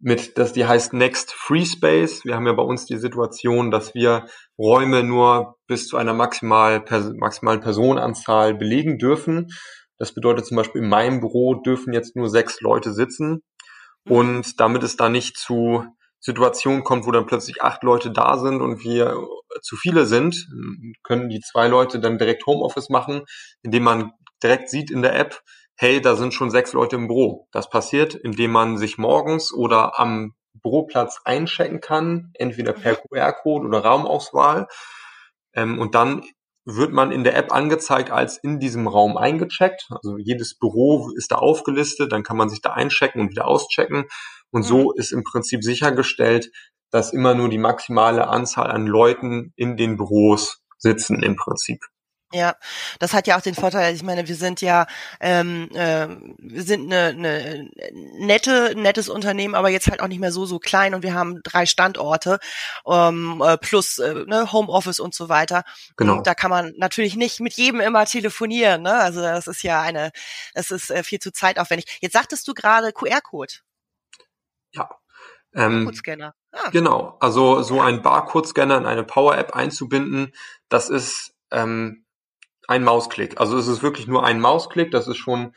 mit, 0.00 0.36
dass 0.36 0.52
die 0.52 0.66
heißt 0.66 0.92
Next 0.92 1.32
Free 1.32 1.64
Space. 1.64 2.24
Wir 2.24 2.34
haben 2.34 2.46
ja 2.46 2.52
bei 2.52 2.62
uns 2.62 2.84
die 2.84 2.98
Situation, 2.98 3.70
dass 3.70 3.94
wir 3.94 4.26
Räume 4.58 5.02
nur 5.02 5.56
bis 5.66 5.86
zu 5.86 5.96
einer 5.96 6.12
maximal, 6.12 6.80
pers 6.80 7.10
maximalen 7.14 7.60
Personenanzahl 7.60 8.54
belegen 8.54 8.98
dürfen. 8.98 9.48
Das 9.96 10.12
bedeutet 10.12 10.46
zum 10.46 10.56
Beispiel 10.56 10.82
in 10.82 10.88
meinem 10.88 11.20
Büro 11.20 11.54
dürfen 11.54 11.94
jetzt 11.94 12.16
nur 12.16 12.28
sechs 12.28 12.60
Leute 12.60 12.92
sitzen. 12.92 13.42
Mhm. 14.04 14.12
Und 14.12 14.60
damit 14.60 14.82
es 14.82 14.96
da 14.96 15.08
nicht 15.08 15.38
zu 15.38 15.84
Situation 16.24 16.84
kommt, 16.84 17.06
wo 17.06 17.10
dann 17.10 17.26
plötzlich 17.26 17.62
acht 17.62 17.82
Leute 17.82 18.10
da 18.10 18.38
sind 18.38 18.62
und 18.62 18.82
wir 18.82 19.14
zu 19.60 19.76
viele 19.76 20.06
sind, 20.06 20.48
können 21.02 21.28
die 21.28 21.40
zwei 21.40 21.68
Leute 21.68 22.00
dann 22.00 22.16
direkt 22.16 22.46
Homeoffice 22.46 22.88
machen, 22.88 23.24
indem 23.62 23.82
man 23.82 24.12
direkt 24.42 24.70
sieht 24.70 24.90
in 24.90 25.02
der 25.02 25.14
App, 25.14 25.42
hey, 25.76 26.00
da 26.00 26.16
sind 26.16 26.32
schon 26.32 26.50
sechs 26.50 26.72
Leute 26.72 26.96
im 26.96 27.08
Büro. 27.08 27.46
Das 27.52 27.68
passiert, 27.68 28.14
indem 28.14 28.52
man 28.52 28.78
sich 28.78 28.96
morgens 28.96 29.52
oder 29.52 30.00
am 30.00 30.34
Büroplatz 30.54 31.20
einchecken 31.26 31.82
kann, 31.82 32.30
entweder 32.34 32.72
per 32.72 32.92
mhm. 32.92 32.98
QR-Code 33.10 33.66
oder 33.66 33.80
Raumauswahl. 33.80 34.66
Ähm, 35.52 35.78
und 35.78 35.94
dann 35.94 36.22
wird 36.64 36.92
man 36.92 37.12
in 37.12 37.24
der 37.24 37.36
App 37.36 37.52
angezeigt 37.52 38.10
als 38.10 38.38
in 38.38 38.58
diesem 38.58 38.86
Raum 38.88 39.16
eingecheckt. 39.16 39.86
Also 39.90 40.16
jedes 40.18 40.58
Büro 40.58 41.10
ist 41.14 41.30
da 41.30 41.36
aufgelistet, 41.36 42.12
dann 42.12 42.22
kann 42.22 42.36
man 42.36 42.48
sich 42.48 42.62
da 42.62 42.72
einchecken 42.72 43.20
und 43.20 43.30
wieder 43.30 43.46
auschecken. 43.46 44.06
Und 44.50 44.62
so 44.62 44.84
mhm. 44.84 44.92
ist 44.96 45.12
im 45.12 45.24
Prinzip 45.24 45.62
sichergestellt, 45.62 46.50
dass 46.90 47.12
immer 47.12 47.34
nur 47.34 47.48
die 47.48 47.58
maximale 47.58 48.28
Anzahl 48.28 48.70
an 48.70 48.86
Leuten 48.86 49.52
in 49.56 49.76
den 49.76 49.96
Büros 49.96 50.62
sitzen 50.78 51.22
im 51.22 51.36
Prinzip. 51.36 51.80
Ja, 52.34 52.56
das 52.98 53.12
hat 53.12 53.28
ja 53.28 53.36
auch 53.36 53.42
den 53.42 53.54
Vorteil, 53.54 53.94
ich 53.94 54.02
meine, 54.02 54.26
wir 54.26 54.34
sind 54.34 54.60
ja, 54.60 54.88
ähm, 55.20 55.70
äh, 55.72 56.08
wir 56.38 56.64
sind 56.64 56.92
eine, 56.92 57.10
eine 57.10 57.70
nette, 58.18 58.74
nettes 58.74 59.08
Unternehmen, 59.08 59.54
aber 59.54 59.68
jetzt 59.68 59.86
halt 59.86 60.00
auch 60.00 60.08
nicht 60.08 60.18
mehr 60.18 60.32
so, 60.32 60.44
so 60.44 60.58
klein 60.58 60.94
und 60.94 61.04
wir 61.04 61.14
haben 61.14 61.42
drei 61.44 61.64
Standorte 61.64 62.40
ähm, 62.88 63.40
äh, 63.40 63.56
plus 63.56 64.00
äh, 64.00 64.24
ne, 64.26 64.50
Homeoffice 64.50 64.98
und 64.98 65.14
so 65.14 65.28
weiter. 65.28 65.62
Genau. 65.96 66.14
Und 66.16 66.26
da 66.26 66.34
kann 66.34 66.50
man 66.50 66.72
natürlich 66.76 67.14
nicht 67.14 67.38
mit 67.38 67.52
jedem 67.52 67.80
immer 67.80 68.04
telefonieren, 68.04 68.82
ne? 68.82 68.94
Also 68.94 69.20
das 69.22 69.46
ist 69.46 69.62
ja 69.62 69.80
eine, 69.80 70.10
das 70.54 70.72
ist 70.72 70.90
äh, 70.90 71.04
viel 71.04 71.20
zu 71.20 71.30
zeitaufwendig. 71.30 71.98
Jetzt 72.00 72.14
sagtest 72.14 72.48
du 72.48 72.54
gerade 72.54 72.92
QR-Code. 72.92 73.54
Ja. 74.72 74.90
Ähm, 75.54 75.84
Barcode-Scanner. 75.84 76.34
Ah. 76.50 76.70
Genau, 76.70 77.16
also 77.20 77.62
so 77.62 77.80
ein 77.80 78.02
Barcode-Scanner 78.02 78.78
in 78.78 78.86
eine 78.86 79.04
Power-App 79.04 79.54
einzubinden, 79.54 80.32
das 80.68 80.88
ist 80.88 81.32
ähm, 81.52 82.03
ein 82.68 82.84
Mausklick. 82.84 83.40
Also 83.40 83.58
es 83.58 83.66
ist 83.66 83.82
wirklich 83.82 84.06
nur 84.06 84.24
ein 84.24 84.40
Mausklick, 84.40 84.90
das 84.90 85.08
ist 85.08 85.16
schon 85.16 85.54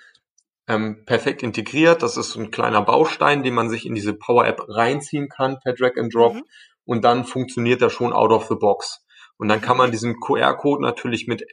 ähm, 0.67 1.05
perfekt 1.05 1.43
integriert. 1.43 2.03
Das 2.03 2.17
ist 2.17 2.31
so 2.31 2.39
ein 2.39 2.51
kleiner 2.51 2.81
Baustein, 2.81 3.43
den 3.43 3.53
man 3.53 3.69
sich 3.69 3.85
in 3.85 3.95
diese 3.95 4.13
Power 4.13 4.45
App 4.45 4.63
reinziehen 4.67 5.29
kann 5.29 5.59
per 5.59 5.73
Drag 5.73 5.97
and 5.97 6.13
Drop 6.13 6.35
mhm. 6.35 6.43
und 6.85 7.03
dann 7.03 7.25
funktioniert 7.25 7.81
er 7.81 7.89
schon 7.89 8.13
out 8.13 8.31
of 8.31 8.47
the 8.47 8.55
box. 8.55 9.03
Und 9.37 9.49
dann 9.49 9.61
kann 9.61 9.77
man 9.77 9.91
diesen 9.91 10.19
QR-Code 10.19 10.81
natürlich 10.81 11.27
mit 11.27 11.45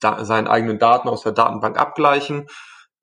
da, 0.00 0.24
seinen 0.24 0.48
eigenen 0.48 0.78
Daten 0.78 1.08
aus 1.08 1.22
der 1.22 1.32
Datenbank 1.32 1.78
abgleichen 1.78 2.46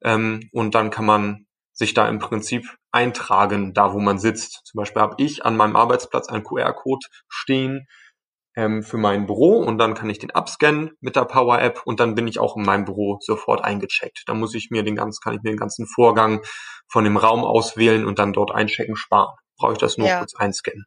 ähm, 0.01 0.49
und 0.51 0.75
dann 0.75 0.89
kann 0.89 1.05
man 1.05 1.45
sich 1.71 1.93
da 1.93 2.07
im 2.09 2.19
Prinzip 2.19 2.65
eintragen, 2.91 3.73
da 3.73 3.93
wo 3.93 3.99
man 3.99 4.17
sitzt. 4.17 4.61
Zum 4.65 4.79
Beispiel 4.79 5.01
habe 5.01 5.15
ich 5.17 5.45
an 5.45 5.55
meinem 5.55 5.75
Arbeitsplatz 5.75 6.27
einen 6.27 6.43
QR-Code 6.43 7.05
stehen, 7.27 7.87
ähm, 8.59 8.83
für 8.83 8.97
mein 8.97 9.25
Büro 9.25 9.59
und 9.59 9.77
dann 9.77 9.93
kann 9.93 10.09
ich 10.09 10.19
den 10.19 10.31
abscannen 10.31 10.91
mit 10.99 11.15
der 11.15 11.23
Power 11.23 11.61
App 11.61 11.81
und 11.85 12.01
dann 12.01 12.13
bin 12.13 12.27
ich 12.27 12.39
auch 12.39 12.57
in 12.57 12.63
meinem 12.63 12.83
Büro 12.83 13.17
sofort 13.21 13.63
eingecheckt. 13.63 14.23
Da 14.25 14.33
muss 14.33 14.53
ich 14.53 14.69
mir 14.69 14.83
den 14.83 14.97
ganzen, 14.97 15.21
kann 15.23 15.33
ich 15.33 15.41
mir 15.41 15.51
den 15.51 15.59
ganzen 15.59 15.87
Vorgang 15.87 16.41
von 16.89 17.05
dem 17.05 17.15
Raum 17.15 17.45
auswählen 17.45 18.05
und 18.05 18.19
dann 18.19 18.33
dort 18.33 18.51
einchecken 18.51 18.97
sparen. 18.97 19.33
Brauche 19.57 19.73
ich 19.73 19.77
das 19.77 19.97
nur 19.97 20.09
ja. 20.09 20.19
kurz 20.19 20.35
einscannen. 20.35 20.85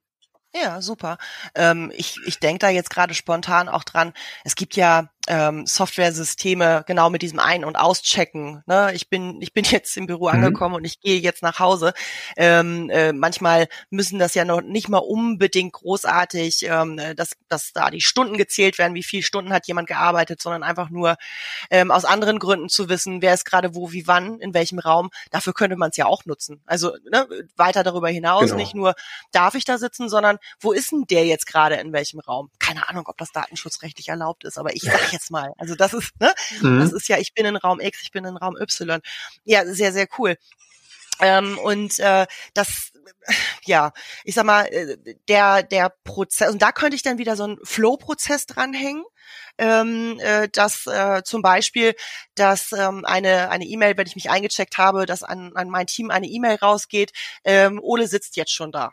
Ja, 0.55 0.83
super. 0.83 1.17
Ähm, 1.55 1.91
ich 1.97 2.19
ich 2.27 2.39
denke 2.41 2.59
da 2.59 2.69
jetzt 2.69 2.91
gerade 2.91 3.15
spontan 3.15 3.71
auch 3.71 3.85
dran. 3.85 4.13
Es 4.45 4.55
gibt 4.55 4.77
ja 4.77 5.09
ähm, 5.29 5.67
Software-Systeme 5.67 6.85
genau 6.87 7.11
mit 7.11 7.23
diesem 7.23 7.39
Ein- 7.39 7.65
und 7.65 7.77
Auschecken. 7.77 8.63
Ne? 8.67 8.93
Ich 8.95 9.09
bin 9.09 9.41
ich 9.41 9.53
bin 9.53 9.65
jetzt 9.71 9.97
im 9.97 10.07
Büro 10.07 10.29
mhm. 10.29 10.35
angekommen 10.35 10.75
und 10.75 10.85
ich 10.85 11.01
gehe 11.01 11.21
jetzt 11.21 11.43
nach 11.43 11.59
Hause. 11.59 11.93
Ähm, 12.37 12.91
äh, 12.91 13.13
manchmal 13.13 13.69
müssen 13.91 14.19
das 14.19 14.35
ja 14.35 14.45
noch 14.45 14.63
nicht 14.63 14.89
mal 14.89 14.99
unbedingt 14.99 15.73
großartig, 15.75 16.65
ähm, 16.65 17.01
dass 17.17 17.33
dass 17.49 17.73
da 17.73 17.91
die 17.91 18.01
Stunden 18.01 18.37
gezählt 18.37 18.79
werden, 18.79 18.95
wie 18.95 19.03
viele 19.03 19.23
Stunden 19.23 19.53
hat 19.53 19.67
jemand 19.67 19.89
gearbeitet, 19.89 20.43
sondern 20.43 20.63
einfach 20.63 20.91
nur 20.91 21.17
ähm, 21.71 21.91
aus 21.91 22.05
anderen 22.05 22.39
Gründen 22.39 22.69
zu 22.69 22.89
wissen, 22.89 23.23
wer 23.23 23.35
ist 23.35 23.45
gerade 23.45 23.75
wo, 23.75 23.93
wie, 23.93 24.07
wann, 24.07 24.41
in 24.41 24.55
welchem 24.55 24.79
Raum. 24.79 25.11
Dafür 25.31 25.53
könnte 25.53 25.77
man 25.77 25.91
es 25.91 25.97
ja 25.97 26.07
auch 26.07 26.25
nutzen. 26.25 26.63
Also 26.67 26.97
ne, 27.11 27.27
weiter 27.57 27.83
darüber 27.83 28.09
hinaus 28.09 28.47
genau. 28.47 28.57
nicht 28.57 28.75
nur 28.75 28.95
darf 29.31 29.55
ich 29.55 29.65
da 29.65 29.79
sitzen, 29.79 30.09
sondern 30.09 30.39
wo 30.61 30.73
ist 30.73 30.93
denn 30.93 31.05
der 31.09 31.27
jetzt 31.27 31.47
gerade 31.47 31.77
in 31.77 31.93
welchem 31.93 32.21
Raum? 32.21 32.51
Keine 32.73 32.89
Ahnung, 32.89 33.05
ob 33.07 33.19
das 33.19 33.33
datenschutzrechtlich 33.33 34.09
erlaubt 34.09 34.45
ist, 34.45 34.57
aber 34.57 34.75
ich 34.75 34.83
sag 34.83 35.13
jetzt 35.13 35.31
mal. 35.31 35.53
Also 35.59 35.75
das 35.75 35.93
ist, 35.93 36.19
ne? 36.19 36.33
Mhm. 36.63 36.81
Das 36.81 36.93
ist 36.93 37.07
ja, 37.09 37.19
ich 37.19 37.35
bin 37.35 37.45
in 37.45 37.57
Raum 37.57 37.81
X, 37.81 38.03
ich 38.03 38.13
bin 38.13 38.25
in 38.25 38.37
Raum 38.37 38.57
Y. 38.57 39.01
Ja, 39.45 39.67
sehr, 39.67 39.93
sehr 39.93 40.07
cool. 40.19 40.37
Ähm, 41.21 41.59
und 41.59 41.99
äh, 41.99 42.27
das, 42.55 42.93
ja, 43.65 43.93
ich 44.25 44.35
sag 44.35 44.47
mal, 44.47 44.65
äh, 44.65 44.97
der 45.29 45.63
der 45.63 45.93
Prozess 46.05 46.51
und 46.51 46.63
da 46.63 46.73
könnte 46.73 46.97
ich 46.97 47.03
dann 47.03 47.19
wieder 47.19 47.37
so 47.37 47.45
einen 47.45 47.59
Flow-Prozess 47.63 48.47
dranhängen, 48.47 49.05
ähm, 49.59 50.19
äh, 50.21 50.49
dass 50.49 50.87
äh, 50.87 51.23
zum 51.25 51.43
Beispiel, 51.43 51.95
dass 52.35 52.73
ähm, 52.73 53.05
eine 53.05 53.51
eine 53.51 53.67
E-Mail, 53.67 53.97
wenn 53.99 54.07
ich 54.07 54.17
mich 54.17 54.31
eingecheckt 54.31 54.79
habe, 54.79 55.05
dass 55.05 55.23
an, 55.23 55.53
an 55.55 55.69
mein 55.69 55.87
Team 55.87 56.11
eine 56.11 56.27
E-Mail 56.27 56.57
rausgeht, 56.57 57.13
ähm, 57.45 57.79
Ole 57.83 58.09
sitzt 58.09 58.37
jetzt 58.37 58.53
schon 58.53 58.73
da 58.73 58.93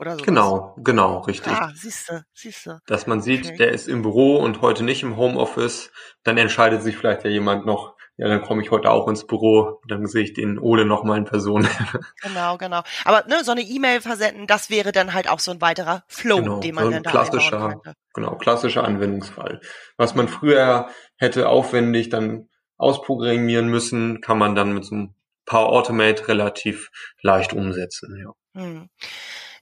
oder 0.00 0.16
so. 0.16 0.24
Genau, 0.24 0.74
genau, 0.78 1.18
richtig. 1.20 1.52
Ah, 1.52 1.70
siehste, 1.74 2.24
siehste. 2.32 2.80
Dass 2.86 3.06
man 3.06 3.20
sieht, 3.20 3.46
okay. 3.46 3.56
der 3.56 3.72
ist 3.72 3.86
im 3.86 4.02
Büro 4.02 4.36
und 4.36 4.62
heute 4.62 4.82
nicht 4.82 5.02
im 5.02 5.16
Homeoffice, 5.16 5.92
dann 6.24 6.38
entscheidet 6.38 6.82
sich 6.82 6.96
vielleicht 6.96 7.24
ja 7.24 7.30
jemand 7.30 7.66
noch, 7.66 7.94
ja, 8.16 8.28
dann 8.28 8.42
komme 8.42 8.62
ich 8.62 8.70
heute 8.70 8.90
auch 8.90 9.08
ins 9.08 9.26
Büro, 9.26 9.80
dann 9.86 10.06
sehe 10.06 10.24
ich 10.24 10.32
den 10.32 10.58
Ole 10.58 10.86
noch 10.86 11.04
mal 11.04 11.18
in 11.18 11.24
Person. 11.24 11.68
Genau, 12.22 12.58
genau. 12.58 12.82
Aber 13.04 13.24
ne, 13.28 13.42
so 13.44 13.52
eine 13.52 13.62
E-Mail 13.62 14.00
versenden, 14.00 14.46
das 14.46 14.68
wäre 14.70 14.92
dann 14.92 15.14
halt 15.14 15.28
auch 15.28 15.38
so 15.38 15.50
ein 15.50 15.60
weiterer 15.60 16.04
Flow, 16.06 16.36
genau, 16.36 16.60
den 16.60 16.74
man 16.74 16.84
so 16.84 16.90
dann 16.90 17.02
da 17.02 17.10
klassischer, 17.10 17.80
Genau, 18.14 18.36
klassischer 18.36 18.84
Anwendungsfall. 18.84 19.60
Was 19.96 20.14
man 20.14 20.28
früher 20.28 20.88
hätte 21.16 21.48
aufwendig 21.48 22.08
dann 22.08 22.48
ausprogrammieren 22.76 23.68
müssen, 23.68 24.20
kann 24.20 24.38
man 24.38 24.54
dann 24.54 24.72
mit 24.74 24.84
so 24.84 24.94
einem 24.94 25.14
Power 25.46 25.70
Automate 25.70 26.28
relativ 26.28 26.90
leicht 27.22 27.52
umsetzen. 27.52 28.16
Ja. 28.22 28.60
Hm 28.60 28.88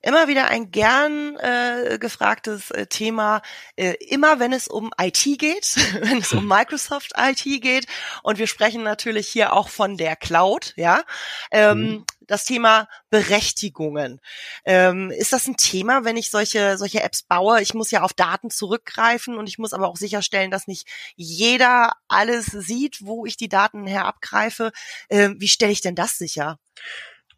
immer 0.02 0.28
wieder 0.28 0.48
ein 0.48 0.70
gern 0.70 1.36
äh, 1.36 1.98
gefragtes 1.98 2.70
äh, 2.70 2.86
Thema, 2.86 3.42
äh, 3.76 3.94
immer 4.08 4.38
wenn 4.38 4.52
es 4.52 4.68
um 4.68 4.90
IT 5.00 5.24
geht, 5.38 5.76
wenn 6.02 6.18
es 6.18 6.32
um 6.32 6.46
Microsoft 6.46 7.12
IT 7.16 7.42
geht. 7.62 7.86
Und 8.22 8.38
wir 8.38 8.46
sprechen 8.46 8.82
natürlich 8.82 9.28
hier 9.28 9.52
auch 9.52 9.68
von 9.68 9.96
der 9.96 10.16
Cloud, 10.16 10.74
ja. 10.76 11.02
Ähm, 11.50 11.80
mhm. 11.80 12.04
Das 12.20 12.44
Thema 12.44 12.88
Berechtigungen. 13.08 14.20
Ähm, 14.66 15.10
ist 15.10 15.32
das 15.32 15.46
ein 15.46 15.56
Thema, 15.56 16.04
wenn 16.04 16.18
ich 16.18 16.30
solche, 16.30 16.76
solche 16.76 17.02
Apps 17.02 17.22
baue? 17.22 17.62
Ich 17.62 17.72
muss 17.72 17.90
ja 17.90 18.02
auf 18.02 18.12
Daten 18.12 18.50
zurückgreifen 18.50 19.38
und 19.38 19.48
ich 19.48 19.56
muss 19.56 19.72
aber 19.72 19.88
auch 19.88 19.96
sicherstellen, 19.96 20.50
dass 20.50 20.66
nicht 20.66 20.86
jeder 21.16 21.92
alles 22.06 22.44
sieht, 22.44 22.98
wo 23.00 23.24
ich 23.24 23.38
die 23.38 23.48
Daten 23.48 23.86
her 23.86 24.04
abgreife. 24.04 24.72
Ähm, 25.08 25.36
wie 25.38 25.48
stelle 25.48 25.72
ich 25.72 25.80
denn 25.80 25.94
das 25.94 26.18
sicher? 26.18 26.58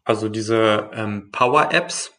Also 0.03 0.27
diese 0.29 0.89
ähm, 0.93 1.29
Power-Apps, 1.31 2.11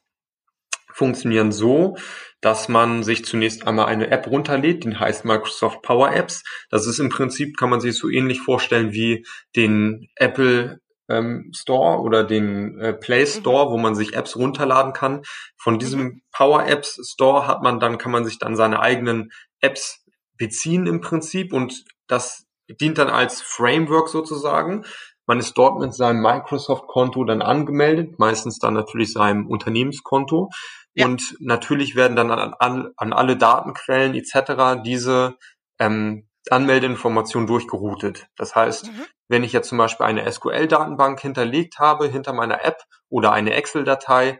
funktionieren 0.92 1.52
so, 1.52 1.96
dass 2.40 2.68
man 2.68 3.02
sich 3.02 3.25
zunächst 3.25 3.66
einmal 3.66 3.87
eine 3.87 4.11
App 4.11 4.26
runterlädt, 4.26 4.84
die 4.84 4.96
heißt 4.96 5.25
Microsoft 5.25 5.82
Power 5.82 6.12
Apps. 6.12 6.42
Das 6.70 6.87
ist 6.87 6.99
im 6.99 7.08
Prinzip, 7.08 7.56
kann 7.56 7.70
man 7.70 7.80
sich 7.80 7.96
so 7.96 8.08
ähnlich 8.08 8.40
vorstellen 8.40 8.92
wie 8.92 9.25
den 9.54 10.08
Apple 10.16 10.80
ähm, 11.08 11.50
Store 11.54 12.00
oder 12.00 12.25
den 12.25 12.78
äh, 12.78 12.92
Play 12.92 13.22
mhm. 13.22 13.26
Store, 13.26 13.70
wo 13.70 13.78
man 13.78 13.94
sich 13.94 14.14
Apps 14.14 14.37
runterladen 14.37 14.92
kann. 14.92 15.22
Von 15.56 15.78
diesem 15.78 16.02
mhm. 16.02 16.22
Power 16.32 16.66
Apps 16.66 17.00
Store 17.12 17.46
hat 17.46 17.62
man 17.62 17.80
dann, 17.80 17.99
kann 17.99 18.12
man 18.12 18.25
sich 18.25 18.38
dann 18.38 18.56
seine 18.56 18.80
eigenen 18.80 19.30
Apps 19.61 20.04
beziehen 20.37 20.87
im 20.87 21.00
Prinzip 21.00 21.52
und 21.52 21.84
das 22.08 22.46
dient 22.80 22.99
dann 22.99 23.08
als 23.08 23.42
Framework 23.42 24.08
sozusagen. 24.08 24.84
Man 25.32 25.38
ist 25.38 25.54
dort 25.54 25.80
mit 25.80 25.94
seinem 25.94 26.20
Microsoft-Konto 26.20 27.24
dann 27.24 27.40
angemeldet, 27.40 28.18
meistens 28.18 28.58
dann 28.58 28.74
natürlich 28.74 29.14
seinem 29.14 29.46
Unternehmenskonto. 29.46 30.50
Ja. 30.92 31.06
Und 31.06 31.36
natürlich 31.40 31.96
werden 31.96 32.16
dann 32.16 32.30
an, 32.30 32.52
an, 32.58 32.90
an 32.98 33.12
alle 33.14 33.38
Datenquellen 33.38 34.14
etc. 34.14 34.82
diese 34.84 35.38
ähm, 35.78 36.28
Anmeldeinformationen 36.50 37.46
durchgeroutet. 37.46 38.26
Das 38.36 38.54
heißt, 38.54 38.88
mhm. 38.88 39.06
wenn 39.28 39.42
ich 39.42 39.54
jetzt 39.54 39.70
zum 39.70 39.78
Beispiel 39.78 40.04
eine 40.04 40.30
SQL-Datenbank 40.30 41.18
hinterlegt 41.18 41.78
habe 41.78 42.08
hinter 42.08 42.34
meiner 42.34 42.62
App 42.62 42.82
oder 43.08 43.32
eine 43.32 43.54
Excel-Datei, 43.54 44.38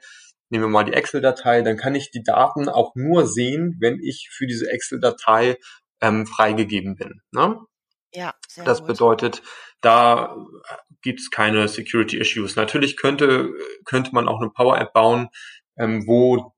nehmen 0.51 0.65
wir 0.65 0.69
mal 0.69 0.85
die 0.85 0.93
Excel-Datei, 0.93 1.63
dann 1.63 1.79
kann 1.79 1.95
ich 1.95 2.11
die 2.11 2.23
Daten 2.23 2.69
auch 2.69 2.95
nur 2.97 3.27
sehen, 3.27 3.79
wenn 3.81 3.99
ich 3.99 4.29
für 4.31 4.47
diese 4.47 4.71
Excel-Datei 4.71 5.57
ähm, 6.03 6.27
freigegeben 6.27 6.97
bin. 6.97 7.23
Ne? 7.31 7.61
Ja, 8.13 8.35
sehr 8.49 8.65
das 8.65 8.85
bedeutet, 8.85 9.43
da 9.81 10.37
gibt 11.03 11.21
es 11.21 11.31
keine 11.31 11.67
Security 11.69 12.19
Issues. 12.19 12.57
Natürlich 12.57 12.97
könnte, 12.97 13.53
könnte 13.85 14.15
man 14.15 14.29
auch 14.29 14.41
eine 14.41 14.51
Power 14.51 14.79
App 14.79 14.93
bauen, 14.93 15.29
ähm, 15.77 16.07
wo 16.07 16.55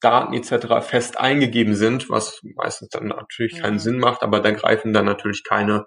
Daten 0.00 0.34
etc. 0.34 0.86
fest 0.86 1.18
eingegeben 1.18 1.74
sind, 1.74 2.10
was 2.10 2.40
meistens 2.56 2.88
dann 2.90 3.08
natürlich 3.08 3.60
keinen 3.60 3.74
mhm. 3.74 3.80
Sinn 3.80 3.98
macht, 3.98 4.22
aber 4.22 4.40
da 4.40 4.50
greifen 4.50 4.92
dann 4.92 5.06
natürlich 5.06 5.44
keine 5.44 5.86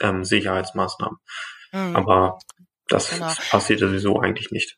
ähm, 0.00 0.24
Sicherheitsmaßnahmen. 0.24 1.18
Mhm. 1.72 1.96
Aber 1.96 2.38
das 2.88 3.10
genau. 3.10 3.32
passiert 3.50 3.80
sowieso 3.80 4.20
eigentlich 4.20 4.50
nicht. 4.50 4.76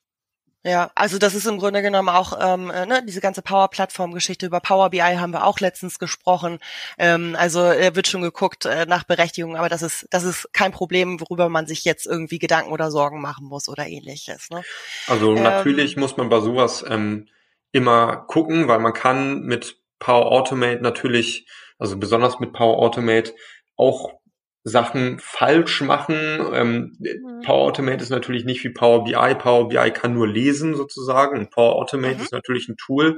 Ja, 0.62 0.90
also 0.94 1.16
das 1.16 1.34
ist 1.34 1.46
im 1.46 1.58
Grunde 1.58 1.80
genommen 1.80 2.10
auch 2.10 2.38
ähm, 2.38 2.70
äh, 2.70 2.84
ne, 2.84 3.02
diese 3.06 3.22
ganze 3.22 3.40
Power-Plattform-Geschichte. 3.40 4.44
Über 4.44 4.60
Power 4.60 4.90
BI 4.90 4.98
haben 5.00 5.32
wir 5.32 5.46
auch 5.46 5.58
letztens 5.58 5.98
gesprochen. 5.98 6.58
Ähm, 6.98 7.34
also 7.38 7.64
äh, 7.64 7.94
wird 7.96 8.08
schon 8.08 8.20
geguckt 8.20 8.66
äh, 8.66 8.84
nach 8.84 9.04
Berechtigung, 9.04 9.56
aber 9.56 9.70
das 9.70 9.80
ist 9.80 10.06
das 10.10 10.24
ist 10.24 10.52
kein 10.52 10.72
Problem, 10.72 11.18
worüber 11.18 11.48
man 11.48 11.66
sich 11.66 11.84
jetzt 11.86 12.06
irgendwie 12.06 12.38
Gedanken 12.38 12.72
oder 12.72 12.90
Sorgen 12.90 13.22
machen 13.22 13.46
muss 13.46 13.70
oder 13.70 13.86
ähnliches. 13.86 14.50
Ne? 14.50 14.62
Also 15.06 15.34
ähm, 15.34 15.42
natürlich 15.42 15.96
muss 15.96 16.18
man 16.18 16.28
bei 16.28 16.40
sowas 16.40 16.84
ähm, 16.86 17.28
immer 17.72 18.16
gucken, 18.16 18.68
weil 18.68 18.80
man 18.80 18.92
kann 18.92 19.40
mit 19.40 19.78
Power 19.98 20.30
Automate 20.30 20.82
natürlich, 20.82 21.46
also 21.78 21.96
besonders 21.96 22.38
mit 22.38 22.52
Power 22.52 22.78
Automate 22.78 23.32
auch 23.76 24.19
Sachen 24.62 25.18
falsch 25.20 25.80
machen. 25.80 26.16
Ähm, 26.52 26.96
mhm. 26.98 27.40
Power 27.44 27.66
Automate 27.66 28.02
ist 28.02 28.10
natürlich 28.10 28.44
nicht 28.44 28.62
wie 28.64 28.70
Power 28.70 29.04
BI. 29.04 29.34
Power 29.36 29.68
BI 29.68 29.90
kann 29.90 30.14
nur 30.14 30.28
lesen 30.28 30.74
sozusagen. 30.74 31.38
Und 31.38 31.50
Power 31.50 31.76
Automate 31.76 32.16
mhm. 32.16 32.22
ist 32.22 32.32
natürlich 32.32 32.68
ein 32.68 32.76
Tool, 32.76 33.16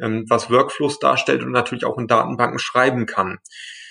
ähm, 0.00 0.24
was 0.28 0.50
Workflows 0.50 0.98
darstellt 0.98 1.42
und 1.42 1.52
natürlich 1.52 1.84
auch 1.84 1.98
in 1.98 2.08
Datenbanken 2.08 2.58
schreiben 2.58 3.06
kann. 3.06 3.38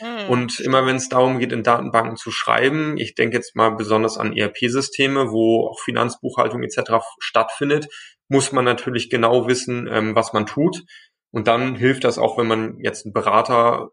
Mhm. 0.02 0.30
Und 0.30 0.60
immer 0.60 0.86
wenn 0.86 0.98
es 0.98 1.08
darum 1.08 1.40
geht, 1.40 1.54
in 1.54 1.64
Datenbanken 1.64 2.18
zu 2.18 2.32
schreiben, 2.32 2.98
ich 2.98 3.16
denke 3.16 3.38
jetzt 3.38 3.56
mal 3.56 3.70
besonders 3.70 4.18
an 4.18 4.36
ERP-Systeme, 4.36 5.32
wo 5.32 5.68
auch 5.68 5.80
Finanzbuchhaltung 5.80 6.64
etc. 6.64 7.04
stattfindet, 7.20 7.88
muss 8.28 8.52
man 8.52 8.66
natürlich 8.66 9.10
genau 9.10 9.48
wissen, 9.48 9.88
ähm, 9.90 10.16
was 10.16 10.34
man 10.34 10.46
tut. 10.46 10.84
Und 11.32 11.48
dann 11.48 11.76
hilft 11.76 12.04
das 12.04 12.18
auch, 12.18 12.38
wenn 12.38 12.48
man 12.48 12.80
jetzt 12.80 13.06
einen 13.06 13.14
Berater 13.14 13.90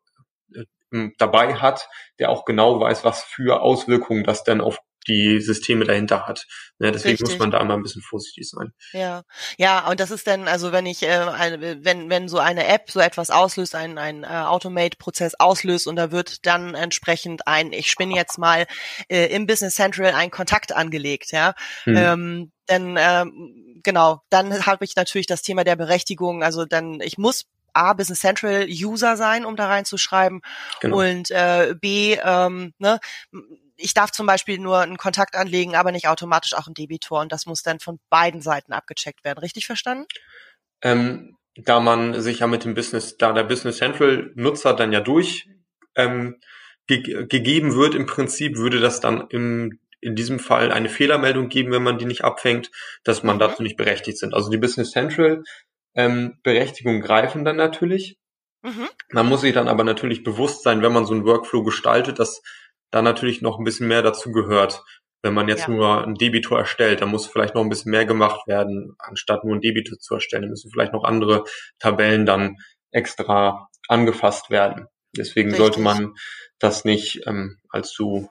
dabei 1.19 1.55
hat, 1.55 1.89
der 2.19 2.31
auch 2.31 2.45
genau 2.45 2.81
weiß, 2.81 3.05
was 3.05 3.23
für 3.23 3.63
Auswirkungen 3.63 4.25
das 4.25 4.45
denn 4.45 4.61
auf 4.61 4.79
die 5.09 5.41
Systeme 5.41 5.85
dahinter 5.85 6.27
hat. 6.27 6.47
Ja, 6.79 6.91
deswegen 6.91 7.13
Richtig. 7.13 7.31
muss 7.31 7.39
man 7.39 7.51
da 7.51 7.61
immer 7.61 7.75
ein 7.75 7.83
bisschen 7.83 8.03
vorsichtig 8.03 8.49
sein. 8.49 8.73
Ja, 8.93 9.23
ja, 9.57 9.89
und 9.89 9.99
das 9.99 10.11
ist 10.11 10.27
dann, 10.27 10.47
also 10.47 10.73
wenn 10.73 10.87
ich, 10.87 11.03
äh, 11.03 11.79
wenn 11.83 12.11
wenn 12.11 12.29
so 12.29 12.39
eine 12.39 12.67
App 12.67 12.91
so 12.91 13.01
etwas 13.01 13.31
auslöst, 13.31 13.75
ein 13.75 13.99
ein 13.99 14.25
äh, 14.25 14.27
Automate-Prozess 14.27 15.35
auslöst 15.39 15.87
und 15.87 15.97
da 15.97 16.11
wird 16.11 16.47
dann 16.47 16.75
entsprechend 16.75 17.47
ein, 17.47 17.73
ich 17.73 17.91
spinne 17.91 18.15
jetzt 18.15 18.39
mal 18.39 18.67
äh, 19.09 19.27
im 19.35 19.47
Business 19.47 19.75
Central 19.75 20.13
ein 20.13 20.31
Kontakt 20.31 20.73
angelegt, 20.75 21.33
ja, 21.33 21.55
hm. 21.85 21.97
ähm, 21.97 22.53
dann 22.67 22.97
ähm, 22.99 23.81
genau, 23.83 24.23
dann 24.31 24.67
habe 24.67 24.85
ich 24.85 24.97
natürlich 24.97 25.27
das 25.27 25.43
Thema 25.43 25.65
der 25.65 25.77
Berechtigung. 25.77 26.43
Also 26.43 26.65
dann, 26.65 27.01
ich 27.01 27.19
muss 27.19 27.47
A, 27.75 27.93
Business 27.93 28.21
Central 28.21 28.67
User 28.69 29.17
sein, 29.17 29.45
um 29.45 29.57
da 29.57 29.67
reinzuschreiben. 29.67 30.43
Genau. 30.81 31.01
Und 31.01 31.31
äh, 31.31 31.75
B, 31.81 32.17
ähm, 32.23 32.75
ne, 32.79 33.01
ich 33.77 33.95
darf 33.95 34.11
zum 34.11 34.27
Beispiel 34.27 34.59
nur 34.59 34.81
einen 34.81 34.97
Kontakt 34.97 35.37
anlegen, 35.37 35.75
aber 35.75 35.93
nicht 35.93 36.09
automatisch 36.09 36.55
auch 36.55 36.67
einen 36.67 36.75
Debitor. 36.75 37.21
Und 37.21 37.33
das 37.33 37.47
muss 37.47 37.63
dann 37.63 37.81
von 37.81 37.99
beiden 38.11 38.43
Seiten 38.43 38.73
abgecheckt 38.73 39.25
werden. 39.25 39.39
Richtig 39.39 39.67
verstanden? 39.67 40.07
Ähm, 40.83 41.37
da 41.57 41.81
man 41.81 42.21
sich 42.21 42.41
ja 42.41 42.47
mit 42.47 42.65
dem 42.65 42.75
Business, 42.75 43.17
da 43.17 43.33
der 43.33 43.45
Business 43.45 43.79
Central 43.79 44.33
Nutzer 44.35 44.75
dann 44.75 44.93
ja 44.93 45.01
durch 45.01 45.49
ähm, 45.97 46.41
ge 46.87 47.27
gegeben 47.27 47.75
wird, 47.75 47.95
im 47.95 48.07
Prinzip 48.07 48.57
würde 48.57 48.81
das 48.81 49.01
dann 49.01 49.27
im 49.31 49.79
in 50.01 50.17
diesem 50.17 50.39
Fall 50.39 50.73
eine 50.73 50.89
Fehlermeldung 50.89 51.49
geben, 51.49 51.73
wenn 51.73 51.83
man 51.83 51.99
die 51.99 52.07
nicht 52.07 52.25
abfängt, 52.25 52.71
dass 53.05 53.23
man 53.23 53.37
mhm. 53.37 53.41
dazu 53.41 53.63
nicht 53.63 53.77
berechtigt 53.77 54.19
sind. 54.19 54.35
Also 54.35 54.51
die 54.51 54.57
Business 54.57 54.93
Central 54.93 55.43
ähm, 55.95 56.39
Berechtigungen 56.43 57.01
greifen 57.01 57.45
dann 57.45 57.57
natürlich. 57.57 58.19
Mhm. 58.63 58.89
Man 59.11 59.29
muss 59.29 59.41
sich 59.41 59.55
dann 59.55 59.69
aber 59.69 59.85
natürlich 59.85 60.23
bewusst 60.23 60.63
sein, 60.63 60.83
wenn 60.83 60.93
man 60.93 61.07
so 61.07 61.15
einen 61.15 61.25
Workflow 61.25 61.63
gestaltet, 61.63 62.19
dass 62.19 62.43
da 62.91 63.03
natürlich 63.03 63.43
noch 63.43 63.59
ein 63.59 63.65
bisschen 63.65 63.89
mehr 63.89 64.03
dazu 64.03 64.33
gehört. 64.33 64.83
Wenn 65.23 65.35
man 65.35 65.49
jetzt 65.49 65.69
ja. 65.69 65.75
nur 65.75 66.07
ein 66.07 66.15
Debitor 66.15 66.59
erstellt, 66.59 67.03
dann 67.03 67.11
muss 67.11 67.27
vielleicht 67.27 67.55
noch 67.55 67.63
ein 67.63 67.69
bisschen 67.69 67.91
mehr 67.91 68.07
gemacht 68.07 68.47
werden, 68.47 68.95
anstatt 68.99 69.45
nur 69.45 69.55
ein 69.55 69.61
Debitor 69.61 69.99
zu 69.99 70.15
erstellen. 70.15 70.43
Dann 70.43 70.51
müssen 70.51 70.71
vielleicht 70.71 70.93
noch 70.93 71.05
andere 71.05 71.45
Tabellen 71.79 72.25
dann 72.25 72.57
extra 72.91 73.69
angefasst 73.89 74.51
werden. 74.51 74.87
Deswegen 75.17 75.51
Richtig. 75.51 75.65
sollte 75.65 75.81
man 75.81 76.15
das 76.59 76.85
nicht 76.85 77.27
ähm, 77.27 77.59
als 77.69 77.93
so 77.93 78.31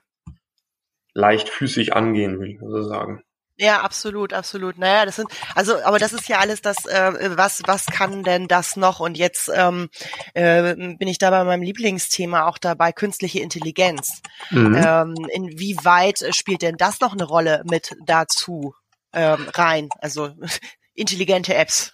leichtfüßig 1.13 1.94
angehen, 1.94 2.39
will 2.39 2.51
ich 2.51 2.60
so 2.60 2.82
sagen. 2.82 3.24
Ja, 3.62 3.82
absolut, 3.82 4.32
absolut. 4.32 4.78
Naja, 4.78 5.06
das 5.06 5.18
sind, 5.18 5.28
also, 5.54 5.84
aber 5.84 6.00
das 6.00 6.13
ist 6.13 6.30
ja 6.30 6.39
alles 6.39 6.62
das, 6.62 6.86
äh, 6.86 7.32
was, 7.36 7.62
was 7.66 7.88
kann 7.88 8.24
denn 8.24 8.48
das 8.48 8.78
noch? 8.78 9.01
Und 9.01 9.18
jetzt 9.18 9.51
ähm, 9.54 9.89
äh, 10.34 10.75
bin 10.75 11.08
ich 11.10 11.18
da 11.18 11.30
bei 11.30 11.44
meinem 11.44 11.62
Lieblingsthema 11.63 12.48
auch 12.48 12.58
dabei, 12.58 12.94
künstliche 12.94 13.42
Intelligenz. 13.42 14.22
Mhm. 14.50 14.82
Ähm, 14.82 15.16
inwieweit 15.34 16.24
spielt 16.34 16.62
denn 16.62 16.78
das 16.78 17.01
noch 17.01 17.12
eine 17.12 17.25
Rolle 17.25 17.62
mit 17.70 17.98
dazu 18.06 18.75
ähm, 19.12 19.46
rein? 19.54 19.89
Also 20.00 20.30
intelligente 20.94 21.54
Apps. 21.54 21.92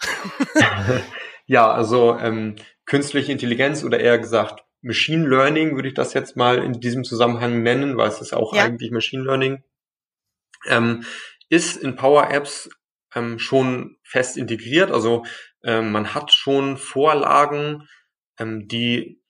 ja, 1.48 1.72
also 1.72 2.16
ähm, 2.20 2.58
künstliche 2.86 3.32
Intelligenz 3.32 3.84
oder 3.84 4.00
eher 4.00 4.20
gesagt 4.20 4.64
Machine 4.84 5.28
Learning 5.28 5.74
würde 5.74 5.88
ich 5.88 5.96
das 5.96 6.14
jetzt 6.14 6.38
mal 6.38 6.64
in 6.64 6.74
diesem 6.74 7.04
Zusammenhang 7.04 7.64
nennen, 7.64 7.98
weil 7.98 8.08
es 8.08 8.22
ist 8.22 8.34
auch 8.34 8.54
ja. 8.54 8.66
eigentlich 8.66 8.92
Machine 8.92 9.24
Learning. 9.24 9.64
Ähm, 10.68 11.04
ist 11.56 11.78
in 11.78 11.96
Power 11.96 12.30
Apps 12.30 12.70
ähm, 13.16 13.40
schon 13.40 13.98
fest 14.04 14.38
integriert. 14.38 14.92
Also 14.92 15.24
ähm, 15.64 15.92
man 15.92 16.14
hat 16.14 16.34
schon 16.34 16.78
Vorlagen, 16.78 17.88
ähm, 18.40 18.68
die 18.68 19.22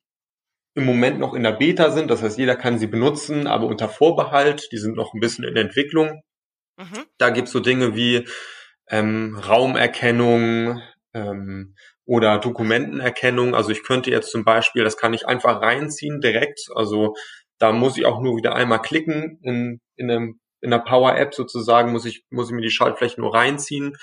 im 0.73 0.85
Moment 0.85 1.19
noch 1.19 1.33
in 1.33 1.43
der 1.43 1.53
Beta 1.53 1.91
sind. 1.91 2.09
Das 2.09 2.21
heißt, 2.21 2.37
jeder 2.37 2.55
kann 2.55 2.79
sie 2.79 2.87
benutzen, 2.87 3.47
aber 3.47 3.67
unter 3.67 3.87
Vorbehalt. 3.87 4.67
Die 4.71 4.77
sind 4.77 4.95
noch 4.95 5.13
ein 5.13 5.21
bisschen 5.21 5.45
in 5.45 5.55
Entwicklung. 5.55 6.21
Mhm. 6.77 7.05
Da 7.17 7.29
gibt's 7.29 7.51
so 7.51 7.61
Dinge 7.61 7.95
wie 7.95 8.27
ähm, 8.89 9.37
Raumerkennung 9.37 10.81
ähm, 11.13 11.75
oder 12.05 12.39
Dokumentenerkennung. 12.39 13.55
Also 13.55 13.69
ich 13.69 13.83
könnte 13.83 14.11
jetzt 14.11 14.31
zum 14.31 14.43
Beispiel, 14.43 14.83
das 14.83 14.97
kann 14.97 15.13
ich 15.13 15.27
einfach 15.27 15.61
reinziehen 15.61 16.19
direkt. 16.19 16.59
Also 16.75 17.13
da 17.57 17.71
muss 17.71 17.97
ich 17.97 18.05
auch 18.05 18.19
nur 18.19 18.35
wieder 18.35 18.55
einmal 18.55 18.81
klicken 18.81 19.39
in, 19.43 19.79
in 19.95 20.11
einem 20.11 20.39
in 20.65 20.71
der 20.71 20.79
Power 20.79 21.15
App 21.15 21.33
sozusagen 21.33 21.93
muss 21.93 22.05
ich, 22.05 22.25
muss 22.29 22.49
ich 22.49 22.55
mir 22.55 22.61
die 22.61 22.71
Schaltfläche 22.71 23.21
nur 23.21 23.33
reinziehen 23.33 23.95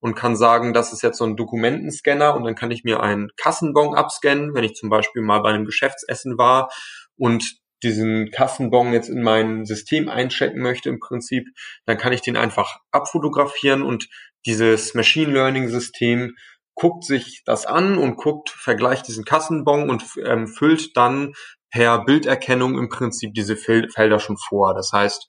und 0.00 0.14
kann 0.14 0.36
sagen, 0.36 0.74
das 0.74 0.92
ist 0.92 1.02
jetzt 1.02 1.18
so 1.18 1.24
ein 1.24 1.36
Dokumentenscanner 1.36 2.34
und 2.34 2.44
dann 2.44 2.54
kann 2.54 2.70
ich 2.70 2.84
mir 2.84 3.00
einen 3.00 3.30
Kassenbon 3.36 3.94
abscannen, 3.94 4.54
wenn 4.54 4.64
ich 4.64 4.74
zum 4.74 4.90
Beispiel 4.90 5.22
mal 5.22 5.40
bei 5.40 5.50
einem 5.50 5.64
Geschäftsessen 5.64 6.36
war 6.36 6.70
und 7.16 7.56
diesen 7.82 8.30
Kassenbon 8.30 8.92
jetzt 8.92 9.08
in 9.08 9.22
mein 9.22 9.64
System 9.64 10.08
einchecken 10.08 10.60
möchte 10.60 10.88
im 10.88 10.98
Prinzip, 10.98 11.46
dann 11.86 11.96
kann 11.96 12.12
ich 12.12 12.20
den 12.20 12.36
einfach 12.36 12.78
abfotografieren 12.90 13.82
und 13.82 14.08
dieses 14.46 14.94
Machine 14.94 15.32
Learning 15.32 15.68
System 15.68 16.34
guckt 16.74 17.04
sich 17.04 17.42
das 17.44 17.66
an 17.66 17.98
und 17.98 18.16
guckt, 18.16 18.50
vergleicht 18.50 19.08
diesen 19.08 19.24
Kassenbon 19.24 19.90
und 19.90 20.04
ähm, 20.24 20.46
füllt 20.46 20.96
dann 20.96 21.34
per 21.70 22.04
Bilderkennung 22.04 22.78
im 22.78 22.88
Prinzip 22.88 23.34
diese 23.34 23.56
Felder 23.56 24.20
schon 24.20 24.36
vor. 24.36 24.74
Das 24.74 24.92
heißt, 24.92 25.28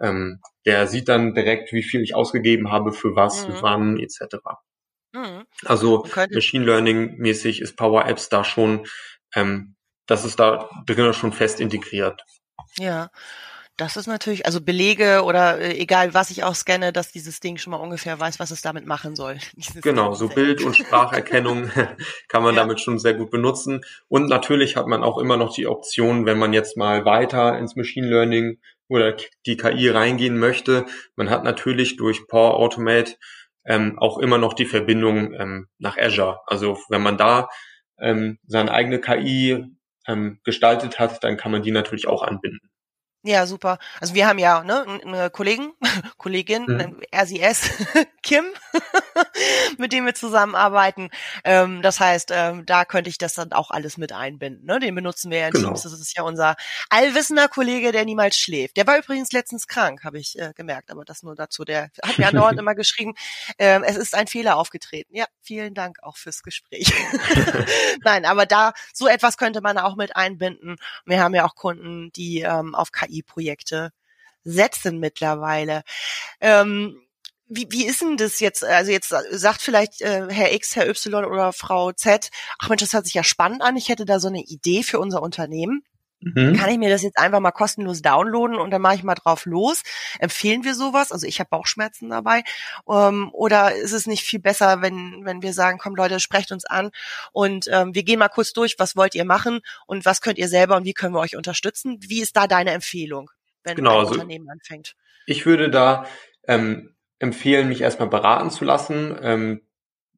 ähm, 0.00 0.40
der 0.66 0.86
sieht 0.86 1.08
dann 1.08 1.34
direkt, 1.34 1.72
wie 1.72 1.82
viel 1.82 2.02
ich 2.02 2.14
ausgegeben 2.14 2.70
habe, 2.70 2.92
für 2.92 3.16
was, 3.16 3.46
mhm. 3.46 3.54
wann, 3.60 3.98
etc. 3.98 4.36
Mhm. 5.12 5.44
Also 5.64 6.06
Machine 6.32 6.64
Learning 6.64 7.16
mäßig 7.18 7.60
ist 7.60 7.76
Power 7.76 8.06
Apps 8.06 8.28
da 8.28 8.44
schon, 8.44 8.86
ähm, 9.34 9.76
das 10.06 10.24
ist 10.24 10.40
da 10.40 10.68
drin 10.86 11.12
schon 11.12 11.32
fest 11.32 11.60
integriert. 11.60 12.24
Ja. 12.78 13.10
Das 13.76 13.96
ist 13.96 14.06
natürlich, 14.06 14.44
also 14.44 14.60
Belege 14.60 15.22
oder 15.24 15.58
äh, 15.58 15.78
egal 15.78 16.12
was 16.12 16.30
ich 16.30 16.44
auch 16.44 16.54
scanne, 16.54 16.92
dass 16.92 17.12
dieses 17.12 17.40
Ding 17.40 17.56
schon 17.56 17.70
mal 17.70 17.78
ungefähr 17.78 18.20
weiß, 18.20 18.38
was 18.38 18.50
es 18.50 18.60
damit 18.60 18.84
machen 18.84 19.16
soll. 19.16 19.38
Genau, 19.80 20.12
so 20.12 20.28
Bild- 20.28 20.62
und 20.62 20.76
Spracherkennung 20.76 21.70
kann 22.28 22.42
man 22.42 22.54
ja. 22.54 22.60
damit 22.60 22.80
schon 22.80 22.98
sehr 22.98 23.14
gut 23.14 23.30
benutzen. 23.30 23.80
Und 24.08 24.28
natürlich 24.28 24.76
hat 24.76 24.86
man 24.86 25.02
auch 25.02 25.16
immer 25.16 25.38
noch 25.38 25.54
die 25.54 25.66
Option, 25.66 26.26
wenn 26.26 26.38
man 26.38 26.52
jetzt 26.52 26.76
mal 26.76 27.06
weiter 27.06 27.56
ins 27.58 27.74
Machine 27.74 28.06
Learning 28.06 28.58
oder 28.90 29.16
die 29.46 29.56
KI 29.56 29.88
reingehen 29.88 30.38
möchte. 30.38 30.84
Man 31.16 31.30
hat 31.30 31.44
natürlich 31.44 31.96
durch 31.96 32.26
Power 32.26 32.56
Automate 32.56 33.14
ähm, 33.64 33.98
auch 33.98 34.18
immer 34.18 34.36
noch 34.36 34.52
die 34.52 34.66
Verbindung 34.66 35.32
ähm, 35.32 35.68
nach 35.78 35.96
Azure. 35.96 36.40
Also 36.46 36.78
wenn 36.88 37.02
man 37.02 37.16
da 37.16 37.48
ähm, 37.98 38.38
seine 38.46 38.72
eigene 38.72 39.00
KI 39.00 39.64
ähm, 40.06 40.40
gestaltet 40.44 40.98
hat, 40.98 41.22
dann 41.22 41.36
kann 41.36 41.52
man 41.52 41.62
die 41.62 41.70
natürlich 41.70 42.08
auch 42.08 42.22
anbinden. 42.22 42.70
Ja, 43.22 43.46
super. 43.46 43.78
Also 44.00 44.14
wir 44.14 44.26
haben 44.26 44.38
ja 44.38 44.64
ne, 44.64 44.86
eine 45.04 45.28
Kollegen, 45.28 45.74
Kollegin, 46.16 46.64
mhm. 46.64 47.00
RCS, 47.14 47.70
Kim, 48.22 48.44
mit 49.78 49.92
dem 49.92 50.06
wir 50.06 50.14
zusammenarbeiten. 50.14 51.10
Ähm, 51.44 51.82
das 51.82 52.00
heißt, 52.00 52.30
ähm, 52.32 52.64
da 52.64 52.86
könnte 52.86 53.10
ich 53.10 53.18
das 53.18 53.34
dann 53.34 53.52
auch 53.52 53.70
alles 53.70 53.98
mit 53.98 54.12
einbinden. 54.12 54.64
Ne? 54.64 54.80
Den 54.80 54.94
benutzen 54.94 55.30
wir 55.30 55.38
ja 55.38 55.46
in 55.48 55.52
genau. 55.52 55.68
Teams. 55.68 55.82
Das 55.82 55.92
ist 55.92 56.16
ja 56.16 56.22
unser 56.22 56.56
allwissender 56.88 57.48
Kollege, 57.48 57.92
der 57.92 58.06
niemals 58.06 58.38
schläft. 58.38 58.78
Der 58.78 58.86
war 58.86 58.96
übrigens 58.96 59.32
letztens 59.32 59.66
krank, 59.66 60.02
habe 60.02 60.18
ich 60.18 60.38
äh, 60.38 60.54
gemerkt, 60.56 60.90
aber 60.90 61.04
das 61.04 61.22
nur 61.22 61.34
dazu. 61.34 61.66
Der 61.66 61.90
hat 62.02 62.16
mir 62.16 62.26
andauernd 62.28 62.58
immer 62.58 62.74
geschrieben, 62.74 63.14
ähm, 63.58 63.84
es 63.84 63.98
ist 63.98 64.14
ein 64.14 64.28
Fehler 64.28 64.56
aufgetreten. 64.56 65.14
Ja, 65.14 65.26
vielen 65.42 65.74
Dank 65.74 66.02
auch 66.02 66.16
fürs 66.16 66.42
Gespräch. 66.42 66.90
Nein, 68.02 68.24
aber 68.24 68.46
da 68.46 68.72
so 68.94 69.08
etwas 69.08 69.36
könnte 69.36 69.60
man 69.60 69.76
auch 69.76 69.96
mit 69.96 70.16
einbinden. 70.16 70.76
Wir 71.04 71.22
haben 71.22 71.34
ja 71.34 71.44
auch 71.44 71.54
Kunden, 71.54 72.10
die 72.12 72.40
ähm, 72.40 72.74
auf 72.74 72.92
KI 72.92 73.09
KI-Projekte 73.10 73.92
setzen 74.44 74.98
mittlerweile. 74.98 75.82
Ähm, 76.40 77.00
wie, 77.46 77.66
wie 77.70 77.86
ist 77.86 78.00
denn 78.00 78.16
das 78.16 78.40
jetzt? 78.40 78.64
Also 78.64 78.92
jetzt 78.92 79.08
sagt 79.08 79.60
vielleicht 79.60 80.00
äh, 80.02 80.28
Herr 80.30 80.52
X, 80.54 80.76
Herr 80.76 80.88
Y 80.88 81.24
oder 81.24 81.52
Frau 81.52 81.92
Z, 81.92 82.30
ach 82.58 82.68
Mensch, 82.68 82.82
das 82.82 82.92
hört 82.92 83.06
sich 83.06 83.14
ja 83.14 83.24
spannend 83.24 83.62
an. 83.62 83.76
Ich 83.76 83.88
hätte 83.88 84.04
da 84.04 84.20
so 84.20 84.28
eine 84.28 84.42
Idee 84.42 84.82
für 84.82 85.00
unser 85.00 85.20
Unternehmen. 85.20 85.82
Mhm. 86.20 86.54
Kann 86.54 86.70
ich 86.70 86.78
mir 86.78 86.90
das 86.90 87.02
jetzt 87.02 87.18
einfach 87.18 87.40
mal 87.40 87.50
kostenlos 87.50 88.02
downloaden 88.02 88.56
und 88.56 88.70
dann 88.70 88.82
mache 88.82 88.96
ich 88.96 89.02
mal 89.02 89.14
drauf 89.14 89.46
los? 89.46 89.82
Empfehlen 90.18 90.64
wir 90.64 90.74
sowas? 90.74 91.12
Also 91.12 91.26
ich 91.26 91.40
habe 91.40 91.48
Bauchschmerzen 91.50 92.10
dabei. 92.10 92.42
Ähm, 92.88 93.30
oder 93.32 93.74
ist 93.74 93.92
es 93.92 94.06
nicht 94.06 94.24
viel 94.24 94.40
besser, 94.40 94.82
wenn, 94.82 95.24
wenn 95.24 95.42
wir 95.42 95.52
sagen, 95.52 95.78
komm 95.78 95.94
Leute, 95.94 96.20
sprecht 96.20 96.52
uns 96.52 96.64
an 96.64 96.90
und 97.32 97.66
ähm, 97.72 97.94
wir 97.94 98.02
gehen 98.02 98.18
mal 98.18 98.28
kurz 98.28 98.52
durch, 98.52 98.76
was 98.78 98.96
wollt 98.96 99.14
ihr 99.14 99.24
machen 99.24 99.60
und 99.86 100.04
was 100.04 100.20
könnt 100.20 100.38
ihr 100.38 100.48
selber 100.48 100.76
und 100.76 100.84
wie 100.84 100.94
können 100.94 101.14
wir 101.14 101.20
euch 101.20 101.36
unterstützen? 101.36 101.98
Wie 102.00 102.20
ist 102.20 102.36
da 102.36 102.46
deine 102.46 102.72
Empfehlung, 102.72 103.30
wenn 103.64 103.76
genau, 103.76 103.92
ein 103.92 103.98
also 104.00 104.12
Unternehmen 104.12 104.48
anfängt? 104.50 104.96
Ich 105.26 105.46
würde 105.46 105.70
da 105.70 106.06
ähm, 106.46 106.94
empfehlen, 107.18 107.68
mich 107.68 107.80
erstmal 107.80 108.08
beraten 108.08 108.50
zu 108.50 108.64
lassen. 108.64 109.16
Ähm, 109.22 109.62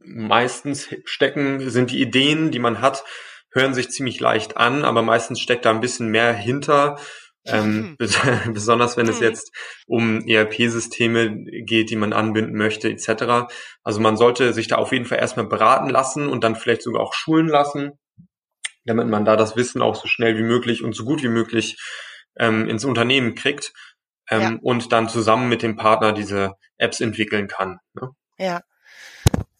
meistens 0.00 0.88
stecken, 1.04 1.70
sind 1.70 1.90
die 1.90 2.00
Ideen, 2.00 2.50
die 2.50 2.58
man 2.58 2.80
hat, 2.80 3.04
hören 3.52 3.74
sich 3.74 3.90
ziemlich 3.90 4.20
leicht 4.20 4.56
an, 4.56 4.84
aber 4.84 5.02
meistens 5.02 5.40
steckt 5.40 5.64
da 5.64 5.70
ein 5.70 5.80
bisschen 5.80 6.08
mehr 6.08 6.32
hinter. 6.32 6.98
Ähm, 7.44 7.96
besonders 8.52 8.96
wenn 8.96 9.08
es 9.08 9.18
mhm. 9.18 9.26
jetzt 9.26 9.52
um 9.86 10.26
ERP-Systeme 10.26 11.44
geht, 11.64 11.90
die 11.90 11.96
man 11.96 12.12
anbinden 12.12 12.56
möchte, 12.56 12.88
etc. 12.88 13.52
Also 13.82 14.00
man 14.00 14.16
sollte 14.16 14.52
sich 14.52 14.68
da 14.68 14.76
auf 14.76 14.92
jeden 14.92 15.06
Fall 15.06 15.18
erstmal 15.18 15.46
beraten 15.46 15.90
lassen 15.90 16.28
und 16.28 16.44
dann 16.44 16.54
vielleicht 16.54 16.82
sogar 16.82 17.02
auch 17.02 17.14
schulen 17.14 17.48
lassen, 17.48 17.98
damit 18.84 19.08
man 19.08 19.24
da 19.24 19.36
das 19.36 19.56
Wissen 19.56 19.82
auch 19.82 19.96
so 19.96 20.06
schnell 20.06 20.38
wie 20.38 20.44
möglich 20.44 20.84
und 20.84 20.94
so 20.94 21.04
gut 21.04 21.22
wie 21.22 21.28
möglich 21.28 21.78
ähm, 22.36 22.68
ins 22.68 22.84
Unternehmen 22.84 23.34
kriegt 23.34 23.72
ähm, 24.30 24.40
ja. 24.40 24.58
und 24.62 24.92
dann 24.92 25.08
zusammen 25.08 25.48
mit 25.48 25.62
dem 25.62 25.76
Partner 25.76 26.12
diese 26.12 26.54
Apps 26.78 27.00
entwickeln 27.00 27.48
kann. 27.48 27.78
Ne? 27.94 28.10
Ja, 28.38 28.62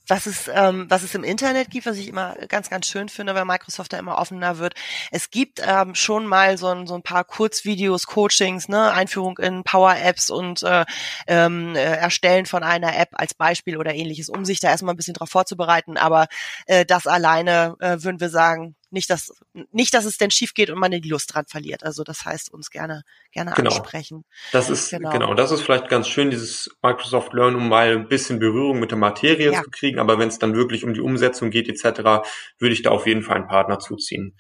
was 0.06 0.26
es, 0.26 0.50
ähm, 0.52 0.86
was 0.88 1.02
es 1.02 1.14
im 1.14 1.24
Internet 1.24 1.70
gibt, 1.70 1.86
was 1.86 1.96
ich 1.96 2.08
immer 2.08 2.34
ganz, 2.48 2.70
ganz 2.70 2.86
schön 2.86 3.08
finde, 3.08 3.34
weil 3.34 3.44
Microsoft 3.44 3.92
da 3.92 3.98
immer 3.98 4.18
offener 4.18 4.58
wird. 4.58 4.74
Es 5.10 5.30
gibt 5.30 5.60
ähm, 5.64 5.94
schon 5.94 6.26
mal 6.26 6.58
so 6.58 6.68
ein, 6.68 6.86
so 6.86 6.94
ein 6.94 7.02
paar 7.02 7.24
Kurzvideos, 7.24 8.06
Coachings, 8.06 8.68
ne, 8.68 8.92
Einführung 8.92 9.38
in 9.38 9.64
Power-Apps 9.64 10.30
und 10.30 10.62
äh, 10.62 10.84
ähm, 11.26 11.76
äh, 11.76 11.96
Erstellen 11.96 12.46
von 12.46 12.62
einer 12.62 12.98
App 12.98 13.10
als 13.12 13.34
Beispiel 13.34 13.76
oder 13.76 13.94
ähnliches, 13.94 14.28
um 14.28 14.44
sich 14.44 14.60
da 14.60 14.68
erstmal 14.68 14.94
ein 14.94 14.96
bisschen 14.96 15.14
drauf 15.14 15.30
vorzubereiten. 15.30 15.96
Aber 15.96 16.26
äh, 16.66 16.84
das 16.84 17.06
alleine 17.06 17.76
äh, 17.80 18.02
würden 18.02 18.20
wir 18.20 18.30
sagen, 18.30 18.74
nicht, 18.92 19.10
dass 19.10 19.32
nicht, 19.72 19.94
dass 19.94 20.04
es 20.04 20.18
denn 20.18 20.30
schief 20.30 20.54
geht 20.54 20.70
und 20.70 20.78
man 20.78 20.92
die 20.92 21.08
Lust 21.08 21.34
dran 21.34 21.46
verliert. 21.46 21.84
Also 21.84 22.04
das 22.04 22.24
heißt, 22.24 22.52
uns 22.52 22.70
gerne 22.70 23.02
gerne 23.32 23.52
genau. 23.52 23.70
ansprechen. 23.70 24.24
Das 24.52 24.70
ist 24.70 24.90
genau. 24.90 25.10
genau, 25.10 25.34
das 25.34 25.50
ist 25.50 25.62
vielleicht 25.62 25.88
ganz 25.88 26.08
schön, 26.08 26.30
dieses 26.30 26.70
Microsoft 26.82 27.32
Learn, 27.32 27.54
um 27.56 27.68
mal 27.68 27.92
ein 27.92 28.08
bisschen 28.08 28.38
Berührung 28.38 28.78
mit 28.78 28.90
der 28.90 28.98
Materie 28.98 29.52
ja. 29.52 29.62
zu 29.62 29.70
kriegen. 29.70 29.98
Aber 29.98 30.18
wenn 30.18 30.28
es 30.28 30.38
dann 30.38 30.54
wirklich 30.54 30.84
um 30.84 30.94
die 30.94 31.00
Umsetzung 31.00 31.50
geht 31.50 31.68
etc., 31.68 32.24
würde 32.58 32.74
ich 32.74 32.82
da 32.82 32.90
auf 32.90 33.06
jeden 33.06 33.22
Fall 33.22 33.36
einen 33.36 33.48
Partner 33.48 33.78
zuziehen. 33.78 34.36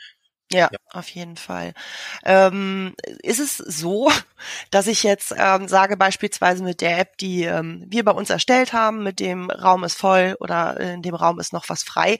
Ja, 0.52 0.68
ja, 0.70 0.78
auf 0.90 1.08
jeden 1.08 1.36
Fall. 1.36 1.72
Ähm, 2.24 2.94
ist 3.22 3.40
es 3.40 3.56
so, 3.56 4.10
dass 4.70 4.86
ich 4.86 5.02
jetzt 5.02 5.34
ähm, 5.36 5.66
sage, 5.66 5.96
beispielsweise 5.96 6.62
mit 6.62 6.80
der 6.80 6.98
App, 6.98 7.16
die 7.18 7.44
ähm, 7.44 7.84
wir 7.88 8.04
bei 8.04 8.12
uns 8.12 8.30
erstellt 8.30 8.72
haben, 8.72 9.02
mit 9.02 9.18
dem 9.18 9.50
Raum 9.50 9.84
ist 9.84 9.96
voll 9.98 10.36
oder 10.40 10.78
in 10.78 11.02
dem 11.02 11.14
Raum 11.14 11.40
ist 11.40 11.52
noch 11.52 11.68
was 11.68 11.82
frei, 11.82 12.18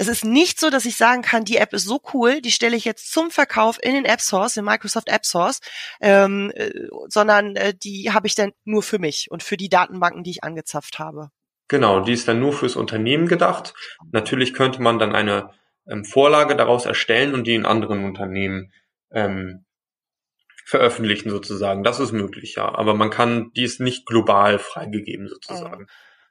es 0.00 0.08
ist 0.08 0.24
nicht 0.24 0.58
so, 0.58 0.70
dass 0.70 0.86
ich 0.86 0.96
sagen 0.96 1.20
kann, 1.20 1.44
die 1.44 1.58
App 1.58 1.74
ist 1.74 1.84
so 1.84 2.00
cool, 2.14 2.40
die 2.40 2.52
stelle 2.52 2.74
ich 2.74 2.86
jetzt 2.86 3.12
zum 3.12 3.30
Verkauf 3.30 3.78
in 3.82 3.92
den 3.92 4.06
App 4.06 4.22
Source, 4.22 4.56
in 4.56 4.64
Microsoft 4.64 5.10
App 5.10 5.26
Source, 5.26 5.60
ähm, 6.00 6.50
äh, 6.54 6.70
sondern 7.08 7.54
äh, 7.54 7.74
die 7.74 8.10
habe 8.10 8.26
ich 8.26 8.34
dann 8.34 8.52
nur 8.64 8.82
für 8.82 8.98
mich 8.98 9.30
und 9.30 9.42
für 9.42 9.58
die 9.58 9.68
Datenbanken, 9.68 10.24
die 10.24 10.30
ich 10.30 10.42
angezapft 10.42 10.98
habe. 10.98 11.28
Genau, 11.68 12.00
die 12.00 12.14
ist 12.14 12.26
dann 12.26 12.40
nur 12.40 12.54
fürs 12.54 12.76
Unternehmen 12.76 13.28
gedacht. 13.28 13.74
Natürlich 14.10 14.54
könnte 14.54 14.80
man 14.80 14.98
dann 14.98 15.14
eine 15.14 15.50
ähm, 15.86 16.06
Vorlage 16.06 16.56
daraus 16.56 16.86
erstellen 16.86 17.34
und 17.34 17.46
die 17.46 17.54
in 17.54 17.66
anderen 17.66 18.02
Unternehmen 18.06 18.72
ähm, 19.12 19.66
veröffentlichen 20.64 21.28
sozusagen. 21.28 21.84
Das 21.84 22.00
ist 22.00 22.12
möglich, 22.12 22.54
ja. 22.56 22.74
Aber 22.74 22.94
man 22.94 23.10
kann, 23.10 23.50
die 23.54 23.64
ist 23.64 23.80
nicht 23.80 24.06
global 24.06 24.58
freigegeben 24.58 25.28
sozusagen. 25.28 25.88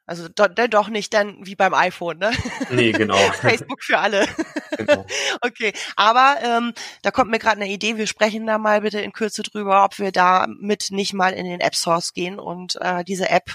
Also 0.10 0.28
do, 0.28 0.48
doch 0.48 0.89
nicht 0.89 1.13
dann 1.13 1.38
wie 1.45 1.54
beim 1.54 1.76
iPhone, 1.76 2.17
ne? 2.17 2.32
Nee, 2.72 2.93
genau. 2.93 3.15
Facebook 3.41 3.84
für 3.84 4.00
alle. 4.00 4.26
Genau. 4.76 5.06
okay, 5.41 5.72
aber 5.95 6.38
ähm, 6.41 6.74
da 7.04 7.12
kommt 7.12 7.30
mir 7.30 7.38
gerade 7.38 7.62
eine 7.62 7.69
Idee. 7.69 7.95
Wir 7.98 8.08
sprechen 8.08 8.48
da 8.48 8.58
mal 8.58 8.82
bitte 8.82 9.00
in 9.00 9.13
Kürze 9.13 9.43
drüber, 9.43 9.86
ob 9.86 10.00
wir 10.00 10.12
da 10.12 10.48
mit 10.48 10.88
nicht 10.89 11.13
mal 11.13 11.34
in 11.34 11.45
den 11.45 11.60
App 11.60 11.76
Source 11.76 12.13
gehen 12.13 12.39
und 12.39 12.76
äh, 12.82 13.04
diese 13.04 13.30
App 13.30 13.54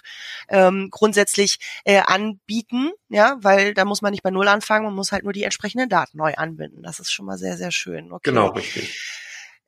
ähm, 0.49 0.91
grundsätzlich 0.93 1.59
äh, 1.85 2.03
anbieten, 2.07 2.93
ja, 3.09 3.37
weil 3.41 3.75
da 3.75 3.85
muss 3.85 4.01
man 4.01 4.13
nicht 4.13 4.23
bei 4.23 4.31
Null 4.31 4.47
anfangen, 4.47 4.85
man 4.85 4.95
muss 4.95 5.11
halt 5.11 5.25
nur 5.25 5.33
die 5.33 5.43
entsprechenden 5.43 5.89
Daten 5.89 6.19
neu 6.19 6.35
anbinden. 6.37 6.85
Das 6.85 7.01
ist 7.01 7.11
schon 7.11 7.27
mal 7.27 7.37
sehr, 7.37 7.57
sehr 7.57 7.73
schön. 7.73 8.13
Okay. 8.13 8.31
Genau, 8.31 8.51
richtig. 8.51 8.97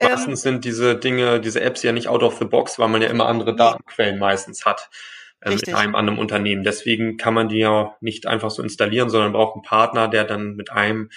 Meistens 0.00 0.44
ähm, 0.46 0.52
sind 0.52 0.64
diese 0.64 0.96
Dinge, 0.96 1.40
diese 1.40 1.62
Apps 1.62 1.82
ja 1.82 1.90
nicht 1.90 2.06
out 2.06 2.22
of 2.22 2.38
the 2.38 2.44
box, 2.44 2.78
weil 2.78 2.88
man 2.88 3.02
ja 3.02 3.08
immer 3.08 3.26
andere 3.26 3.56
Datenquellen 3.56 4.20
meistens 4.20 4.64
hat 4.64 4.88
ähm, 5.42 5.58
in 5.66 5.74
einem 5.74 5.94
anderen 5.94 6.18
Unternehmen. 6.18 6.64
Deswegen 6.64 7.16
kann 7.16 7.34
man 7.34 7.48
die 7.48 7.58
ja 7.58 7.96
nicht 8.00 8.26
einfach 8.26 8.50
so 8.50 8.62
installieren, 8.62 9.10
sondern 9.10 9.32
braucht 9.32 9.54
einen 9.54 9.62
Partner, 9.62 10.08
der 10.08 10.24
dann 10.24 10.56
mit 10.56 10.70
einem 10.70 11.10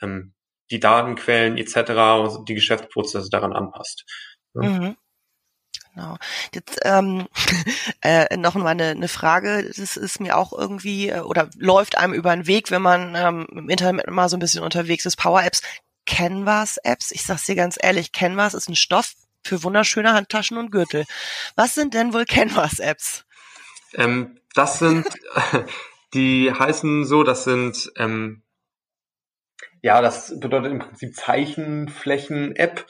ähm, 0.00 0.32
die 0.70 0.80
Datenquellen 0.80 1.56
etc. 1.58 2.44
die 2.46 2.54
Geschäftsprozesse 2.54 3.30
daran 3.30 3.52
anpasst. 3.52 4.04
Ja. 4.54 4.62
Mhm. 4.62 4.96
Genau. 5.94 6.16
Jetzt 6.52 6.78
ähm, 6.84 7.26
äh, 8.02 8.36
noch 8.36 8.54
mal 8.54 8.68
eine, 8.68 8.88
eine 8.90 9.08
Frage. 9.08 9.64
Das 9.76 9.96
ist 9.96 10.20
mir 10.20 10.36
auch 10.36 10.52
irgendwie 10.52 11.08
äh, 11.08 11.20
oder 11.20 11.48
läuft 11.56 11.96
einem 11.96 12.12
über 12.12 12.34
den 12.36 12.46
Weg, 12.46 12.70
wenn 12.70 12.82
man 12.82 13.14
ähm, 13.14 13.46
im 13.50 13.70
Internet 13.70 14.10
mal 14.10 14.28
so 14.28 14.36
ein 14.36 14.40
bisschen 14.40 14.62
unterwegs 14.62 15.06
ist. 15.06 15.16
Power 15.16 15.42
Apps, 15.42 15.62
Canvas 16.04 16.76
Apps. 16.78 17.12
Ich 17.12 17.24
sag's 17.24 17.46
dir 17.46 17.54
ganz 17.54 17.78
ehrlich, 17.80 18.12
Canvas 18.12 18.52
ist 18.52 18.68
ein 18.68 18.76
Stoff 18.76 19.14
für 19.42 19.62
wunderschöne 19.62 20.12
Handtaschen 20.12 20.58
und 20.58 20.70
Gürtel. 20.70 21.04
Was 21.54 21.74
sind 21.74 21.94
denn 21.94 22.12
wohl 22.12 22.26
Canvas 22.26 22.78
Apps? 22.78 23.25
Ähm, 23.96 24.38
das 24.54 24.78
sind, 24.78 25.06
die 26.14 26.52
heißen 26.52 27.04
so, 27.04 27.22
das 27.22 27.44
sind, 27.44 27.90
ähm, 27.96 28.42
ja, 29.82 30.00
das 30.00 30.38
bedeutet 30.38 30.72
im 30.72 30.78
Prinzip 30.78 31.14
Zeichenflächen-App. 31.14 32.86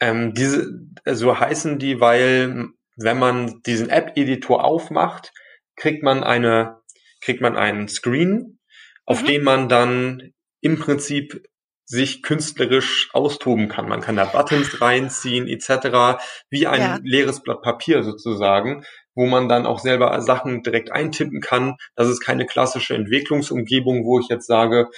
Ähm, 0.00 0.34
diese, 0.34 0.80
so 1.04 1.38
heißen 1.38 1.78
die, 1.78 2.00
weil 2.00 2.68
wenn 2.96 3.18
man 3.18 3.62
diesen 3.62 3.90
App-Editor 3.90 4.64
aufmacht, 4.64 5.32
kriegt 5.76 6.02
man 6.02 6.24
eine, 6.24 6.80
kriegt 7.20 7.40
man 7.40 7.56
einen 7.56 7.88
Screen, 7.88 8.58
auf 9.06 9.22
mhm. 9.22 9.26
dem 9.26 9.44
man 9.44 9.68
dann 9.68 10.32
im 10.60 10.78
Prinzip 10.78 11.48
sich 11.84 12.22
künstlerisch 12.22 13.08
austoben 13.14 13.68
kann. 13.68 13.88
Man 13.88 14.02
kann 14.02 14.16
da 14.16 14.26
Buttons 14.26 14.82
reinziehen 14.82 15.48
etc. 15.48 16.20
wie 16.50 16.66
ein 16.66 16.80
ja. 16.80 16.98
leeres 17.02 17.42
Blatt 17.42 17.62
Papier 17.62 18.02
sozusagen 18.02 18.84
wo 19.18 19.26
man 19.26 19.48
dann 19.48 19.66
auch 19.66 19.80
selber 19.80 20.22
Sachen 20.22 20.62
direkt 20.62 20.92
eintippen 20.92 21.40
kann. 21.40 21.76
Das 21.96 22.08
ist 22.08 22.20
keine 22.20 22.46
klassische 22.46 22.94
Entwicklungsumgebung, 22.94 24.04
wo 24.04 24.20
ich 24.20 24.28
jetzt 24.28 24.46
sage, 24.46 24.88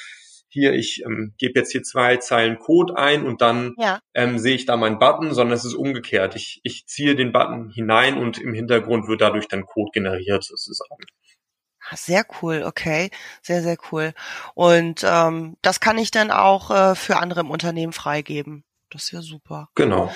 hier, 0.48 0.74
ich 0.74 1.02
ähm, 1.06 1.32
gebe 1.38 1.58
jetzt 1.58 1.72
hier 1.72 1.82
zwei 1.82 2.18
Zeilen 2.18 2.58
Code 2.58 2.98
ein 2.98 3.24
und 3.24 3.40
dann 3.40 3.74
ja. 3.78 4.00
ähm, 4.12 4.38
sehe 4.38 4.56
ich 4.56 4.66
da 4.66 4.76
meinen 4.76 4.98
Button, 4.98 5.32
sondern 5.32 5.56
es 5.56 5.64
ist 5.64 5.74
umgekehrt. 5.74 6.36
Ich, 6.36 6.60
ich 6.64 6.86
ziehe 6.86 7.16
den 7.16 7.32
Button 7.32 7.70
hinein 7.70 8.18
und 8.18 8.36
im 8.36 8.52
Hintergrund 8.52 9.08
wird 9.08 9.22
dadurch 9.22 9.48
dann 9.48 9.64
Code 9.64 9.90
generiert 9.94 10.44
sozusagen. 10.44 11.04
Ah, 11.88 11.96
sehr 11.96 12.26
cool, 12.42 12.64
okay, 12.66 13.10
sehr, 13.40 13.62
sehr 13.62 13.78
cool. 13.90 14.12
Und 14.54 15.02
ähm, 15.02 15.56
das 15.62 15.80
kann 15.80 15.96
ich 15.96 16.10
dann 16.10 16.30
auch 16.30 16.70
äh, 16.70 16.94
für 16.94 17.16
andere 17.16 17.40
im 17.40 17.50
Unternehmen 17.50 17.94
freigeben. 17.94 18.64
Das 18.90 19.04
ist 19.04 19.12
ja 19.12 19.22
super. 19.22 19.70
Genau. 19.76 20.12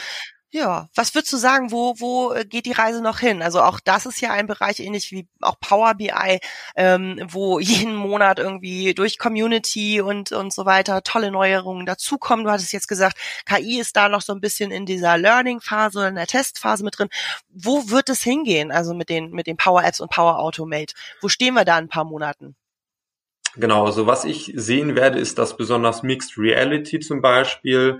Ja, 0.54 0.88
was 0.94 1.16
würdest 1.16 1.32
du 1.32 1.36
sagen, 1.36 1.72
wo, 1.72 1.96
wo 1.98 2.32
äh, 2.32 2.44
geht 2.44 2.66
die 2.66 2.70
Reise 2.70 3.02
noch 3.02 3.18
hin? 3.18 3.42
Also 3.42 3.60
auch 3.60 3.80
das 3.80 4.06
ist 4.06 4.20
ja 4.20 4.30
ein 4.30 4.46
Bereich 4.46 4.78
ähnlich 4.78 5.10
wie 5.10 5.26
auch 5.40 5.58
Power 5.58 5.94
BI, 5.94 6.38
ähm, 6.76 7.20
wo 7.26 7.58
jeden 7.58 7.96
Monat 7.96 8.38
irgendwie 8.38 8.94
durch 8.94 9.18
Community 9.18 10.00
und, 10.00 10.30
und 10.30 10.52
so 10.52 10.64
weiter 10.64 11.02
tolle 11.02 11.32
Neuerungen 11.32 11.86
dazukommen. 11.86 12.44
Du 12.44 12.52
hattest 12.52 12.72
jetzt 12.72 12.86
gesagt, 12.86 13.18
KI 13.46 13.80
ist 13.80 13.96
da 13.96 14.08
noch 14.08 14.20
so 14.20 14.32
ein 14.32 14.40
bisschen 14.40 14.70
in 14.70 14.86
dieser 14.86 15.18
Learning-Phase 15.18 15.98
oder 15.98 16.08
in 16.08 16.14
der 16.14 16.28
Testphase 16.28 16.84
mit 16.84 17.00
drin. 17.00 17.08
Wo 17.48 17.90
wird 17.90 18.08
es 18.08 18.22
hingehen? 18.22 18.70
Also 18.70 18.94
mit 18.94 19.08
den, 19.08 19.32
mit 19.32 19.48
den 19.48 19.56
Power 19.56 19.82
Apps 19.82 19.98
und 19.98 20.12
Power 20.12 20.38
Automate? 20.38 20.94
Wo 21.20 21.28
stehen 21.28 21.54
wir 21.54 21.64
da 21.64 21.76
in 21.78 21.86
ein 21.86 21.88
paar 21.88 22.04
Monaten? 22.04 22.54
Genau, 23.56 23.86
also 23.86 24.06
was 24.06 24.24
ich 24.24 24.52
sehen 24.54 24.94
werde, 24.94 25.18
ist, 25.18 25.36
dass 25.36 25.56
besonders 25.56 26.04
Mixed 26.04 26.38
Reality 26.38 27.00
zum 27.00 27.22
Beispiel 27.22 27.98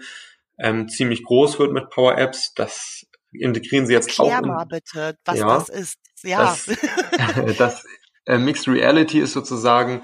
ähm, 0.59 0.89
ziemlich 0.89 1.25
groß 1.25 1.59
wird 1.59 1.73
mit 1.73 1.91
Power 1.91 2.17
Apps. 2.19 2.55
Das 2.55 3.07
integrieren 3.33 3.87
sie 3.87 3.95
jetzt 3.95 4.19
Erklär 4.19 4.39
auch. 4.39 4.43
In, 4.43 4.49
mal 4.49 4.65
bitte, 4.65 5.19
was 5.25 5.39
ja, 5.39 5.47
das 5.47 5.69
ist. 5.69 5.99
Ja. 6.23 6.39
Das, 6.39 7.57
das 7.59 7.85
äh, 8.27 8.39
Mixed 8.39 8.69
Reality 8.69 9.21
ist 9.21 9.33
sozusagen, 9.33 10.03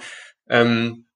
ähm, 0.49 1.07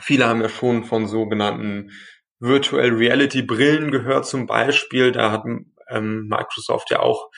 viele 0.00 0.26
haben 0.26 0.40
ja 0.40 0.48
schon 0.48 0.84
von 0.84 1.06
sogenannten 1.06 1.90
Virtual 2.38 2.88
Reality 2.90 3.42
Brillen 3.42 3.90
gehört 3.90 4.26
zum 4.26 4.46
Beispiel. 4.46 5.12
Da 5.12 5.32
hat 5.32 5.44
ähm, 5.88 6.28
Microsoft 6.28 6.90
ja 6.90 7.00
auch 7.00 7.30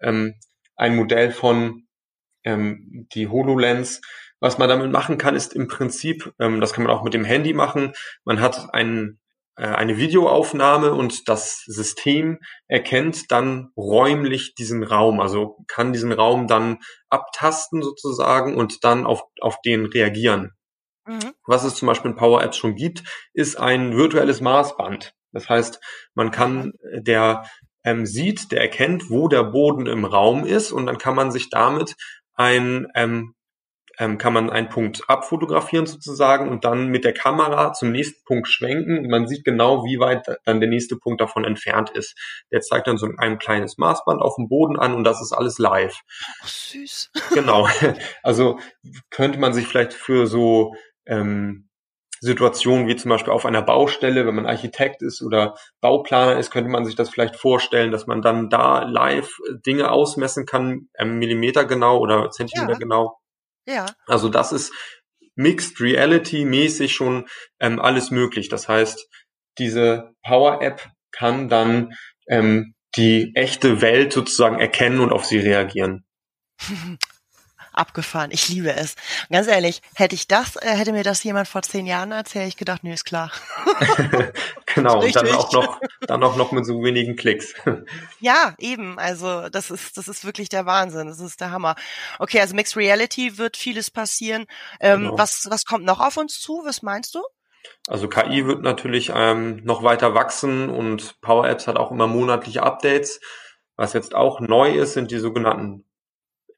ähm, 0.00 0.34
ein 0.76 0.96
Modell 0.96 1.32
von 1.32 1.86
ähm, 2.44 3.06
die 3.12 3.28
HoloLens. 3.28 4.00
Was 4.38 4.58
man 4.58 4.68
damit 4.68 4.90
machen 4.90 5.16
kann, 5.16 5.34
ist 5.34 5.54
im 5.54 5.66
Prinzip, 5.66 6.32
ähm, 6.38 6.60
das 6.60 6.72
kann 6.72 6.84
man 6.84 6.92
auch 6.92 7.04
mit 7.04 7.14
dem 7.14 7.24
Handy 7.24 7.54
machen, 7.54 7.92
man 8.24 8.40
hat 8.40 8.74
einen 8.74 9.18
eine 9.64 9.96
Videoaufnahme 9.96 10.92
und 10.92 11.28
das 11.28 11.62
System 11.64 12.38
erkennt 12.66 13.30
dann 13.30 13.70
räumlich 13.76 14.54
diesen 14.54 14.82
Raum, 14.82 15.20
also 15.20 15.64
kann 15.66 15.92
diesen 15.92 16.12
Raum 16.12 16.46
dann 16.46 16.78
abtasten 17.08 17.82
sozusagen 17.82 18.56
und 18.56 18.84
dann 18.84 19.06
auf, 19.06 19.22
auf 19.40 19.60
den 19.62 19.86
reagieren. 19.86 20.52
Mhm. 21.06 21.32
Was 21.46 21.64
es 21.64 21.74
zum 21.74 21.86
Beispiel 21.86 22.10
in 22.10 22.16
Power 22.16 22.42
Apps 22.42 22.56
schon 22.56 22.74
gibt, 22.74 23.02
ist 23.32 23.56
ein 23.56 23.96
virtuelles 23.96 24.40
Maßband. 24.40 25.14
Das 25.32 25.48
heißt, 25.48 25.80
man 26.14 26.30
kann, 26.30 26.72
der 26.92 27.44
ähm, 27.84 28.04
sieht, 28.04 28.52
der 28.52 28.60
erkennt, 28.60 29.10
wo 29.10 29.28
der 29.28 29.44
Boden 29.44 29.86
im 29.86 30.04
Raum 30.04 30.44
ist 30.44 30.72
und 30.72 30.86
dann 30.86 30.98
kann 30.98 31.14
man 31.14 31.30
sich 31.30 31.48
damit 31.50 31.94
ein, 32.34 32.88
ähm, 32.94 33.35
ähm, 33.98 34.18
kann 34.18 34.32
man 34.32 34.50
einen 34.50 34.68
Punkt 34.68 35.02
abfotografieren 35.08 35.86
sozusagen 35.86 36.48
und 36.48 36.64
dann 36.64 36.88
mit 36.88 37.04
der 37.04 37.14
Kamera 37.14 37.72
zum 37.72 37.92
nächsten 37.92 38.24
Punkt 38.24 38.48
schwenken 38.48 38.98
und 38.98 39.08
man 39.08 39.26
sieht 39.26 39.44
genau, 39.44 39.84
wie 39.84 39.98
weit 39.98 40.26
dann 40.44 40.60
der 40.60 40.68
nächste 40.68 40.96
Punkt 40.96 41.20
davon 41.20 41.44
entfernt 41.44 41.90
ist. 41.90 42.16
Der 42.52 42.60
zeigt 42.60 42.86
dann 42.86 42.98
so 42.98 43.08
ein 43.18 43.38
kleines 43.38 43.78
Maßband 43.78 44.20
auf 44.20 44.36
dem 44.36 44.48
Boden 44.48 44.78
an 44.78 44.94
und 44.94 45.04
das 45.04 45.20
ist 45.22 45.32
alles 45.32 45.58
live. 45.58 46.00
Ach, 46.42 46.48
süß. 46.48 47.10
Genau. 47.34 47.68
Also 48.22 48.58
könnte 49.10 49.38
man 49.38 49.52
sich 49.52 49.66
vielleicht 49.66 49.92
für 49.92 50.26
so 50.26 50.74
ähm, 51.06 51.68
Situationen 52.20 52.88
wie 52.88 52.96
zum 52.96 53.10
Beispiel 53.10 53.32
auf 53.32 53.46
einer 53.46 53.62
Baustelle, 53.62 54.26
wenn 54.26 54.34
man 54.34 54.46
Architekt 54.46 55.02
ist 55.02 55.22
oder 55.22 55.54
Bauplaner 55.80 56.38
ist, 56.38 56.50
könnte 56.50 56.70
man 56.70 56.84
sich 56.84 56.94
das 56.94 57.10
vielleicht 57.10 57.36
vorstellen, 57.36 57.92
dass 57.92 58.06
man 58.06 58.22
dann 58.22 58.48
da 58.48 58.84
live 58.84 59.38
Dinge 59.66 59.90
ausmessen 59.90 60.46
kann, 60.46 60.88
ähm, 60.98 61.18
Millimeter 61.18 61.64
genau 61.64 61.98
oder 61.98 62.30
Zentimeter 62.30 62.72
ja. 62.72 62.78
genau. 62.78 63.18
Ja. 63.66 63.86
Also 64.06 64.28
das 64.28 64.52
ist 64.52 64.72
Mixed 65.34 65.80
Reality 65.80 66.44
mäßig 66.44 66.94
schon 66.94 67.26
ähm, 67.60 67.80
alles 67.80 68.10
möglich. 68.10 68.48
Das 68.48 68.68
heißt, 68.68 69.06
diese 69.58 70.14
Power 70.22 70.62
App 70.62 70.88
kann 71.12 71.48
dann 71.48 71.94
ähm, 72.28 72.74
die 72.96 73.32
echte 73.34 73.80
Welt 73.80 74.12
sozusagen 74.12 74.58
erkennen 74.58 75.00
und 75.00 75.12
auf 75.12 75.26
sie 75.26 75.38
reagieren. 75.38 76.06
abgefahren. 77.76 78.30
Ich 78.32 78.48
liebe 78.48 78.74
es. 78.74 78.96
ganz 79.30 79.46
ehrlich, 79.46 79.82
hätte 79.94 80.14
ich 80.14 80.26
das, 80.26 80.56
äh, 80.56 80.68
hätte 80.68 80.92
mir 80.92 81.04
das 81.04 81.22
jemand 81.22 81.48
vor 81.48 81.62
zehn 81.62 81.86
Jahren 81.86 82.12
erzählt, 82.12 82.48
ich 82.48 82.56
gedacht, 82.56 82.84
nö, 82.84 82.92
ist 82.92 83.04
klar. 83.04 83.30
genau, 84.74 85.02
und 85.02 85.14
dann 85.14 85.28
auch 85.32 85.52
noch, 85.52 85.80
dann 86.00 86.22
auch 86.22 86.36
noch 86.36 86.52
mit 86.52 86.66
so 86.66 86.82
wenigen 86.82 87.16
Klicks. 87.16 87.54
ja, 88.20 88.54
eben. 88.58 88.98
Also, 88.98 89.48
das 89.48 89.70
ist, 89.70 89.96
das 89.96 90.08
ist 90.08 90.24
wirklich 90.24 90.48
der 90.48 90.66
Wahnsinn. 90.66 91.08
Das 91.08 91.20
ist 91.20 91.40
der 91.40 91.50
Hammer. 91.50 91.76
Okay, 92.18 92.40
also 92.40 92.54
Mixed 92.54 92.76
Reality 92.76 93.38
wird 93.38 93.56
vieles 93.56 93.90
passieren. 93.90 94.46
Ähm, 94.80 95.02
genau. 95.02 95.18
was, 95.18 95.46
was 95.50 95.64
kommt 95.64 95.84
noch 95.84 96.00
auf 96.00 96.16
uns 96.16 96.40
zu? 96.40 96.62
Was 96.64 96.82
meinst 96.82 97.14
du? 97.14 97.22
Also 97.88 98.08
KI 98.08 98.46
wird 98.46 98.62
natürlich 98.62 99.12
ähm, 99.14 99.62
noch 99.64 99.82
weiter 99.82 100.14
wachsen 100.14 100.68
und 100.70 101.20
Power 101.20 101.48
Apps 101.48 101.66
hat 101.66 101.76
auch 101.76 101.90
immer 101.90 102.06
monatliche 102.06 102.62
Updates. 102.62 103.20
Was 103.76 103.92
jetzt 103.92 104.14
auch 104.14 104.40
neu 104.40 104.74
ist, 104.74 104.94
sind 104.94 105.10
die 105.10 105.18
sogenannten 105.18 105.84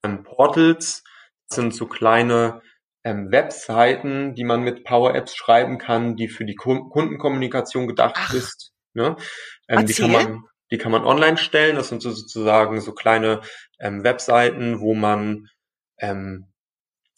ähm, 0.03 0.23
Portals. 0.23 1.05
Das 1.49 1.57
sind 1.57 1.75
so 1.75 1.87
kleine 1.87 2.63
ähm, 3.05 3.31
Webseiten, 3.31 4.35
die 4.35 4.45
man 4.45 4.63
mit 4.63 4.85
Power 4.85 5.15
Apps 5.15 5.35
schreiben 5.35 5.79
kann, 5.79 6.17
die 6.17 6.29
für 6.29 6.45
die 6.45 6.57
Kundenkommunikation 6.57 7.87
gedacht 7.87 8.17
Ach. 8.19 8.35
ist. 8.35 8.73
Ne? 8.95 9.17
Ähm, 9.69 9.87
die 9.87 9.95
kann 9.95 10.13
man 10.13 10.45
die 10.71 10.77
kann 10.77 10.93
man 10.93 11.05
online 11.05 11.39
stellen. 11.39 11.77
Das 11.77 11.89
sind 11.89 12.03
so 12.03 12.11
sozusagen 12.11 12.81
so 12.81 12.93
kleine 12.93 13.41
ähm, 13.81 14.05
Webseiten, 14.05 14.81
wo 14.81 14.95
man 14.95 15.49
ähm, 15.99 16.53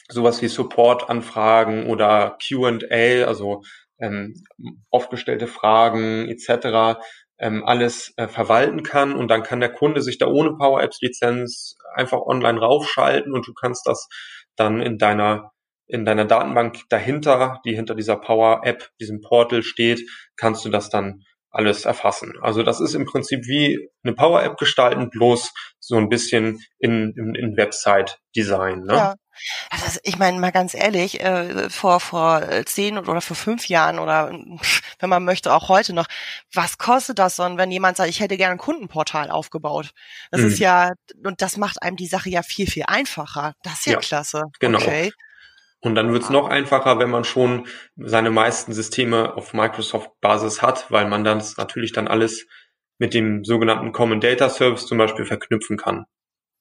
sowas 0.08 0.40
wie 0.42 0.48
Support-Anfragen 0.48 1.86
oder 1.86 2.38
Q&A, 2.46 3.24
also 3.24 3.62
ähm, 3.98 4.44
oft 4.90 5.10
gestellte 5.10 5.48
Fragen 5.48 6.28
etc 6.28 7.00
ähm, 7.40 7.64
alles 7.64 8.12
äh, 8.16 8.28
verwalten 8.28 8.82
kann 8.82 9.14
und 9.14 9.28
dann 9.28 9.42
kann 9.42 9.60
der 9.60 9.72
Kunde 9.72 10.02
sich 10.02 10.18
da 10.18 10.26
ohne 10.26 10.52
Power 10.56 10.82
Apps 10.82 11.00
Lizenz 11.00 11.76
einfach 11.94 12.20
online 12.20 12.60
raufschalten 12.60 13.32
und 13.32 13.46
du 13.46 13.54
kannst 13.54 13.86
das 13.86 14.08
dann 14.56 14.80
in 14.80 14.98
deiner 14.98 15.52
in 15.86 16.04
deiner 16.04 16.24
Datenbank 16.24 16.82
dahinter, 16.88 17.60
die 17.64 17.74
hinter 17.74 17.96
dieser 17.96 18.16
Power 18.16 18.60
App, 18.62 18.90
diesem 19.00 19.20
Portal 19.20 19.64
steht, 19.64 20.08
kannst 20.36 20.64
du 20.64 20.68
das 20.68 20.88
dann 20.88 21.24
alles 21.50 21.84
erfassen. 21.84 22.34
Also 22.40 22.62
das 22.62 22.80
ist 22.80 22.94
im 22.94 23.06
Prinzip 23.06 23.46
wie 23.46 23.90
eine 24.04 24.14
Power 24.14 24.42
App 24.42 24.56
gestalten, 24.56 25.10
bloß 25.10 25.52
so 25.80 25.96
ein 25.96 26.08
bisschen 26.08 26.60
in, 26.78 27.12
in, 27.16 27.34
in 27.34 27.56
Website 27.56 28.20
Design. 28.36 28.84
Ne? 28.84 28.94
Ja. 28.94 29.14
Also 29.70 29.98
ich 30.02 30.18
meine 30.18 30.38
mal 30.38 30.52
ganz 30.52 30.74
ehrlich, 30.74 31.20
äh, 31.20 31.70
vor 31.70 32.00
vor 32.00 32.42
zehn 32.66 32.98
oder 32.98 33.20
vor 33.20 33.36
fünf 33.36 33.68
Jahren 33.68 33.98
oder 33.98 34.30
wenn 34.98 35.08
man 35.08 35.24
möchte 35.24 35.52
auch 35.52 35.68
heute 35.68 35.92
noch, 35.92 36.06
was 36.52 36.78
kostet 36.78 37.18
das 37.18 37.36
so, 37.36 37.44
wenn 37.56 37.70
jemand 37.70 37.96
sagt, 37.96 38.10
ich 38.10 38.20
hätte 38.20 38.36
gerne 38.36 38.52
ein 38.52 38.58
Kundenportal 38.58 39.30
aufgebaut? 39.30 39.90
Das 40.30 40.40
mhm. 40.40 40.46
ist 40.48 40.58
ja 40.58 40.92
und 41.24 41.42
das 41.42 41.56
macht 41.56 41.82
einem 41.82 41.96
die 41.96 42.06
Sache 42.06 42.30
ja 42.30 42.42
viel 42.42 42.66
viel 42.66 42.84
einfacher. 42.86 43.54
Das 43.62 43.80
ist 43.80 43.86
ja, 43.86 43.92
ja 43.94 43.98
klasse. 43.98 44.44
Genau. 44.60 44.78
Okay. 44.78 45.12
Und 45.80 45.94
dann 45.94 46.12
wird 46.12 46.24
es 46.24 46.30
noch 46.30 46.48
einfacher, 46.48 46.98
wenn 46.98 47.08
man 47.08 47.24
schon 47.24 47.66
seine 47.96 48.30
meisten 48.30 48.74
Systeme 48.74 49.34
auf 49.34 49.54
Microsoft-Basis 49.54 50.60
hat, 50.60 50.90
weil 50.90 51.08
man 51.08 51.24
dann 51.24 51.42
natürlich 51.56 51.92
dann 51.92 52.06
alles 52.06 52.46
mit 52.98 53.14
dem 53.14 53.44
sogenannten 53.44 53.92
Common 53.92 54.20
Data 54.20 54.50
Service 54.50 54.86
zum 54.86 54.98
Beispiel 54.98 55.24
verknüpfen 55.24 55.78
kann. 55.78 56.04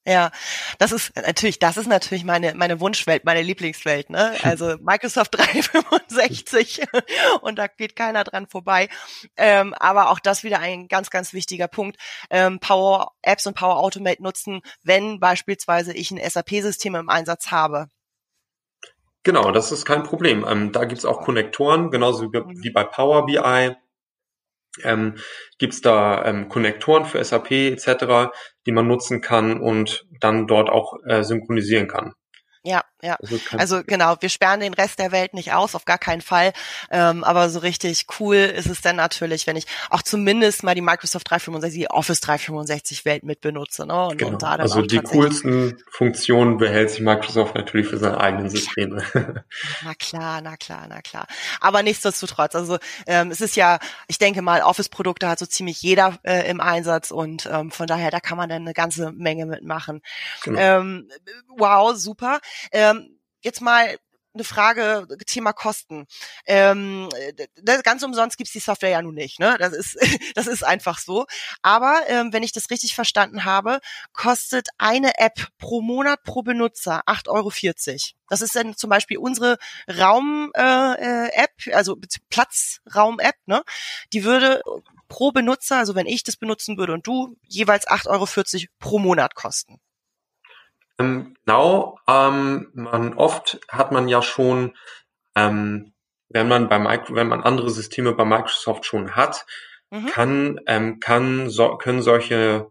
Ja, 0.06 0.30
das 0.78 0.92
ist 0.92 1.14
natürlich, 1.14 1.58
das 1.58 1.76
ist 1.76 1.86
natürlich 1.86 2.24
meine 2.24 2.54
meine 2.54 2.80
Wunschwelt, 2.80 3.24
meine 3.24 3.42
Lieblingswelt, 3.42 4.08
ne? 4.08 4.34
Also 4.42 4.76
Microsoft 4.80 5.34
365 5.36 6.82
und 7.42 7.58
da 7.58 7.66
geht 7.66 7.96
keiner 7.96 8.24
dran 8.24 8.46
vorbei. 8.46 8.88
Ähm, 9.36 9.74
aber 9.74 10.10
auch 10.10 10.18
das 10.18 10.42
wieder 10.42 10.58
ein 10.60 10.88
ganz 10.88 11.10
ganz 11.10 11.34
wichtiger 11.34 11.68
Punkt: 11.68 11.98
ähm, 12.30 12.60
Power 12.60 13.12
Apps 13.22 13.46
und 13.46 13.54
Power 13.54 13.76
Automate 13.76 14.22
nutzen, 14.22 14.62
wenn 14.82 15.20
beispielsweise 15.20 15.92
ich 15.92 16.10
ein 16.10 16.30
SAP-System 16.30 16.94
im 16.94 17.10
Einsatz 17.10 17.50
habe. 17.50 17.88
Genau, 19.22 19.50
das 19.50 19.70
ist 19.70 19.84
kein 19.84 20.02
Problem. 20.02 20.46
Ähm, 20.48 20.72
da 20.72 20.86
gibt's 20.86 21.04
auch 21.04 21.20
Konnektoren, 21.20 21.90
genauso 21.90 22.32
wie, 22.32 22.42
wie 22.62 22.70
bei 22.70 22.84
Power 22.84 23.26
BI. 23.26 23.76
Ähm, 24.82 25.16
gibt's 25.58 25.80
da 25.80 26.24
ähm, 26.24 26.48
Konnektoren 26.48 27.04
für 27.04 27.22
SAP 27.22 27.50
etc., 27.50 28.32
die 28.66 28.72
man 28.72 28.86
nutzen 28.86 29.20
kann 29.20 29.60
und 29.60 30.06
dann 30.20 30.46
dort 30.46 30.70
auch 30.70 30.94
äh, 31.06 31.22
synchronisieren 31.24 31.88
kann. 31.88 32.14
Ja, 32.62 32.84
ja. 33.02 33.16
Also, 33.20 33.38
also, 33.56 33.82
genau, 33.86 34.16
wir 34.20 34.28
sperren 34.28 34.60
den 34.60 34.74
Rest 34.74 34.98
der 34.98 35.12
Welt 35.12 35.34
nicht 35.34 35.52
aus, 35.52 35.74
auf 35.74 35.84
gar 35.84 35.98
keinen 35.98 36.20
Fall. 36.20 36.52
Ähm, 36.90 37.24
aber 37.24 37.50
so 37.50 37.60
richtig 37.60 38.06
cool 38.18 38.36
ist 38.36 38.68
es 38.68 38.80
dann 38.80 38.96
natürlich, 38.96 39.46
wenn 39.46 39.56
ich 39.56 39.66
auch 39.90 40.02
zumindest 40.02 40.62
mal 40.62 40.74
die 40.74 40.80
Microsoft 40.80 41.30
365, 41.30 41.80
die 41.80 41.90
Office 41.90 42.20
365 42.20 43.04
Welt 43.04 43.22
mit 43.22 43.40
benutze. 43.40 43.86
Ne? 43.86 44.06
Und, 44.06 44.18
genau. 44.18 44.32
und 44.32 44.42
da 44.42 44.52
dann 44.52 44.60
also 44.62 44.82
die 44.82 44.98
coolsten 44.98 45.82
Funktionen 45.90 46.58
behält 46.58 46.90
sich 46.90 47.00
Microsoft 47.00 47.54
natürlich 47.54 47.88
für 47.88 47.98
seine 47.98 48.18
eigenen 48.18 48.48
Systeme. 48.50 49.02
na 49.84 49.94
klar, 49.94 50.40
na 50.40 50.56
klar, 50.56 50.86
na 50.88 51.00
klar. 51.00 51.26
Aber 51.60 51.82
nichtsdestotrotz, 51.82 52.54
also 52.54 52.78
ähm, 53.06 53.30
es 53.30 53.40
ist 53.40 53.56
ja, 53.56 53.78
ich 54.08 54.18
denke 54.18 54.42
mal, 54.42 54.62
Office-Produkte 54.62 55.28
hat 55.28 55.38
so 55.38 55.46
ziemlich 55.46 55.82
jeder 55.82 56.18
äh, 56.22 56.48
im 56.48 56.60
Einsatz 56.60 57.10
und 57.10 57.48
ähm, 57.50 57.70
von 57.70 57.86
daher, 57.86 58.10
da 58.10 58.20
kann 58.20 58.36
man 58.36 58.48
dann 58.48 58.62
eine 58.62 58.74
ganze 58.74 59.12
Menge 59.12 59.46
mitmachen. 59.46 60.02
Genau. 60.42 60.60
Ähm, 60.60 61.08
wow, 61.56 61.94
super. 61.96 62.40
Ähm, 62.72 62.89
jetzt 63.42 63.60
mal 63.60 63.96
eine 64.32 64.44
Frage, 64.44 65.06
Thema 65.26 65.52
Kosten. 65.52 66.06
Ähm, 66.46 67.08
ganz 67.82 68.02
umsonst 68.02 68.36
gibt's 68.36 68.52
die 68.52 68.60
Software 68.60 68.90
ja 68.90 69.02
nun 69.02 69.14
nicht, 69.14 69.40
ne? 69.40 69.56
Das 69.58 69.72
ist, 69.72 69.96
das 70.34 70.46
ist 70.46 70.64
einfach 70.64 70.98
so. 70.98 71.26
Aber 71.62 72.02
ähm, 72.06 72.32
wenn 72.32 72.42
ich 72.42 72.52
das 72.52 72.70
richtig 72.70 72.94
verstanden 72.94 73.44
habe, 73.44 73.80
kostet 74.12 74.68
eine 74.78 75.18
App 75.18 75.48
pro 75.58 75.80
Monat 75.80 76.22
pro 76.22 76.42
Benutzer 76.42 77.02
8,40 77.06 77.28
Euro. 77.28 77.50
Das 78.28 78.40
ist 78.40 78.54
dann 78.54 78.76
zum 78.76 78.90
Beispiel 78.90 79.18
unsere 79.18 79.58
Raum-App, 79.88 81.66
äh, 81.66 81.70
äh, 81.70 81.72
also 81.72 81.96
Platzraum-App, 82.30 83.36
ne? 83.46 83.62
Die 84.12 84.24
würde 84.24 84.62
pro 85.08 85.32
Benutzer, 85.32 85.78
also 85.78 85.96
wenn 85.96 86.06
ich 86.06 86.22
das 86.22 86.36
benutzen 86.36 86.78
würde 86.78 86.92
und 86.92 87.04
du, 87.06 87.36
jeweils 87.48 87.88
8,40 87.88 88.06
Euro 88.08 88.66
pro 88.78 88.98
Monat 89.00 89.34
kosten. 89.34 89.80
Ähm, 91.00 91.36
genau, 91.44 91.98
ähm, 92.06 92.68
man 92.74 93.14
oft 93.14 93.60
hat 93.68 93.92
man 93.92 94.08
ja 94.08 94.22
schon, 94.22 94.76
ähm, 95.34 95.92
wenn 96.28 96.48
man 96.48 96.68
bei 96.68 96.78
Micro, 96.78 97.14
wenn 97.14 97.28
man 97.28 97.42
andere 97.42 97.70
Systeme 97.70 98.12
bei 98.12 98.24
Microsoft 98.24 98.84
schon 98.84 99.16
hat, 99.16 99.46
mhm. 99.90 100.06
kann 100.06 100.60
ähm, 100.66 101.00
kann 101.00 101.48
so, 101.48 101.76
können 101.76 102.02
solche 102.02 102.70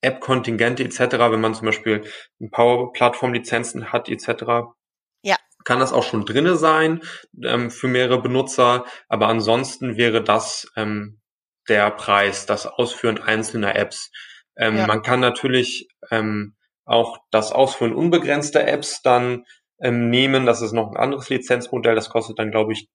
App-Kontingente 0.00 0.84
etc., 0.84 1.00
wenn 1.30 1.40
man 1.40 1.54
zum 1.54 1.66
Beispiel 1.66 2.04
Power-Plattform-Lizenzen 2.50 3.92
hat 3.92 4.08
etc., 4.08 4.74
ja. 5.22 5.36
kann 5.64 5.80
das 5.80 5.92
auch 5.92 6.02
schon 6.02 6.26
drinne 6.26 6.56
sein 6.56 7.02
ähm, 7.42 7.70
für 7.70 7.88
mehrere 7.88 8.20
Benutzer, 8.20 8.84
aber 9.08 9.28
ansonsten 9.28 9.96
wäre 9.96 10.22
das 10.22 10.70
ähm, 10.76 11.20
der 11.68 11.90
Preis, 11.92 12.44
das 12.44 12.66
Ausführen 12.66 13.22
einzelner 13.22 13.76
Apps. 13.76 14.10
Ähm, 14.56 14.76
ja. 14.76 14.86
Man 14.86 15.02
kann 15.02 15.20
natürlich 15.20 15.88
ähm, 16.10 16.54
auch 16.84 17.18
das 17.30 17.52
Ausführen 17.52 17.94
unbegrenzter 17.94 18.66
Apps 18.66 19.02
dann 19.02 19.44
ähm, 19.80 20.10
nehmen. 20.10 20.46
Das 20.46 20.62
ist 20.62 20.72
noch 20.72 20.90
ein 20.90 20.96
anderes 20.96 21.28
Lizenzmodell. 21.28 21.94
Das 21.94 22.10
kostet 22.10 22.38
dann, 22.38 22.50
glaube 22.50 22.72
ich, 22.72 22.88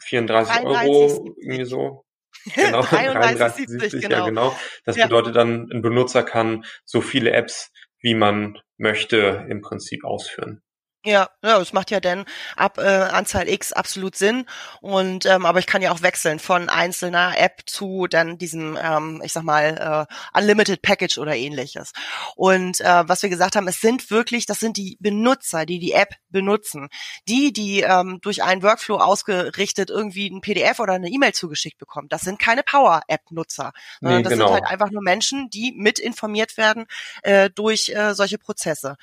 34 0.00 0.54
33, 0.54 0.88
Euro, 0.90 1.34
irgendwie 1.40 1.64
so. 1.64 2.02
Genau, 2.54 2.82
33, 2.82 3.66
70, 3.66 4.02
genau. 4.02 4.16
Ja, 4.18 4.24
genau. 4.26 4.56
Das 4.84 4.96
ja. 4.96 5.06
bedeutet 5.06 5.34
dann, 5.34 5.68
ein 5.72 5.82
Benutzer 5.82 6.22
kann 6.22 6.64
so 6.84 7.00
viele 7.00 7.32
Apps, 7.32 7.72
wie 8.00 8.14
man 8.14 8.58
möchte, 8.76 9.46
im 9.48 9.62
Prinzip 9.62 10.04
ausführen. 10.04 10.62
Ja, 11.06 11.30
ja, 11.40 11.58
das 11.60 11.72
macht 11.72 11.92
ja 11.92 12.00
dann 12.00 12.24
ab 12.56 12.78
äh, 12.78 12.82
Anzahl 12.82 13.48
X 13.48 13.72
absolut 13.72 14.16
Sinn. 14.16 14.44
Und 14.80 15.24
ähm, 15.24 15.46
aber 15.46 15.60
ich 15.60 15.66
kann 15.68 15.80
ja 15.80 15.92
auch 15.92 16.02
wechseln 16.02 16.40
von 16.40 16.68
einzelner 16.68 17.38
App 17.38 17.62
zu 17.66 18.08
dann 18.08 18.38
diesem, 18.38 18.76
ähm, 18.82 19.22
ich 19.24 19.32
sag 19.32 19.44
mal, 19.44 20.08
äh, 20.34 20.38
Unlimited 20.38 20.82
Package 20.82 21.18
oder 21.18 21.36
ähnliches. 21.36 21.92
Und 22.34 22.80
äh, 22.80 23.08
was 23.08 23.22
wir 23.22 23.30
gesagt 23.30 23.54
haben, 23.54 23.68
es 23.68 23.80
sind 23.80 24.10
wirklich, 24.10 24.46
das 24.46 24.58
sind 24.58 24.76
die 24.76 24.96
Benutzer, 24.98 25.64
die 25.64 25.78
die 25.78 25.92
App 25.92 26.14
benutzen, 26.30 26.88
die, 27.28 27.52
die 27.52 27.82
ähm, 27.82 28.18
durch 28.20 28.42
einen 28.42 28.64
Workflow 28.64 28.96
ausgerichtet 28.96 29.90
irgendwie 29.90 30.28
ein 30.28 30.40
PDF 30.40 30.80
oder 30.80 30.94
eine 30.94 31.08
E-Mail 31.08 31.34
zugeschickt 31.34 31.78
bekommen. 31.78 32.08
Das 32.08 32.22
sind 32.22 32.40
keine 32.40 32.64
Power-App-Nutzer. 32.64 33.72
Nee, 34.00 34.22
das 34.22 34.32
genau. 34.32 34.46
sind 34.46 34.54
halt 34.54 34.66
einfach 34.66 34.90
nur 34.90 35.02
Menschen, 35.02 35.50
die 35.50 35.72
mit 35.76 36.00
informiert 36.00 36.56
werden 36.56 36.86
äh, 37.22 37.48
durch 37.48 37.90
äh, 37.90 38.12
solche 38.14 38.38
Prozesse. 38.38 38.96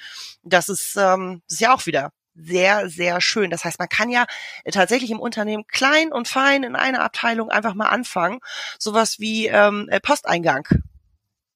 Das 0.43 0.67
ist, 0.67 0.97
ähm, 0.97 1.41
das 1.47 1.55
ist 1.55 1.61
ja 1.61 1.73
auch 1.73 1.85
wieder 1.85 1.92
wieder 1.93 2.11
sehr, 2.35 2.89
sehr 2.89 3.21
schön. 3.21 3.51
Das 3.51 3.63
heißt, 3.63 3.77
man 3.77 3.89
kann 3.89 4.09
ja 4.09 4.25
tatsächlich 4.71 5.11
im 5.11 5.19
Unternehmen 5.19 5.65
klein 5.67 6.11
und 6.11 6.27
fein 6.27 6.63
in 6.63 6.75
einer 6.75 7.03
Abteilung 7.03 7.49
einfach 7.49 7.75
mal 7.75 7.89
anfangen, 7.89 8.39
sowas 8.79 9.19
wie 9.19 9.47
ähm, 9.47 9.87
äh, 9.91 9.99
Posteingang 9.99 10.67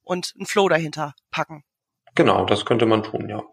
und 0.04 0.34
ein 0.39 0.45
Flow 0.45 0.69
dahinter 0.69 1.15
packen. 1.32 1.63
Genau, 2.13 2.45
das 2.45 2.65
könnte 2.65 2.86
man 2.86 3.02
tun, 3.02 3.28
ja. 3.28 3.43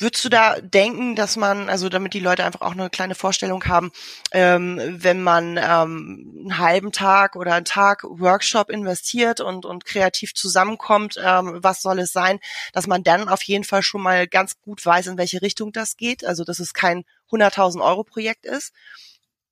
Würdest 0.00 0.24
du 0.24 0.30
da 0.30 0.58
denken, 0.60 1.14
dass 1.14 1.36
man, 1.36 1.68
also 1.68 1.90
damit 1.90 2.14
die 2.14 2.20
Leute 2.20 2.42
einfach 2.42 2.62
auch 2.62 2.72
eine 2.72 2.88
kleine 2.88 3.14
Vorstellung 3.14 3.66
haben, 3.66 3.92
ähm, 4.32 4.80
wenn 4.82 5.22
man 5.22 5.58
ähm, 5.58 6.34
einen 6.40 6.58
halben 6.58 6.90
Tag 6.90 7.36
oder 7.36 7.52
einen 7.52 7.66
Tag 7.66 8.04
Workshop 8.04 8.70
investiert 8.70 9.42
und, 9.42 9.66
und 9.66 9.84
kreativ 9.84 10.34
zusammenkommt, 10.34 11.20
ähm, 11.22 11.58
was 11.62 11.82
soll 11.82 11.98
es 11.98 12.12
sein, 12.12 12.40
dass 12.72 12.86
man 12.86 13.02
dann 13.02 13.28
auf 13.28 13.42
jeden 13.42 13.64
Fall 13.64 13.82
schon 13.82 14.00
mal 14.00 14.26
ganz 14.26 14.58
gut 14.62 14.84
weiß, 14.84 15.08
in 15.08 15.18
welche 15.18 15.42
Richtung 15.42 15.70
das 15.70 15.98
geht, 15.98 16.24
also 16.24 16.44
dass 16.44 16.60
es 16.60 16.72
kein 16.72 17.04
100.000 17.30 17.84
Euro 17.84 18.02
Projekt 18.02 18.46
ist? 18.46 18.72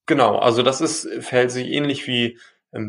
Genau, 0.07 0.39
also 0.39 0.63
das 0.63 0.81
ist, 0.81 1.07
verhält 1.21 1.51
sich 1.51 1.69
ähnlich 1.69 2.07
wie 2.07 2.39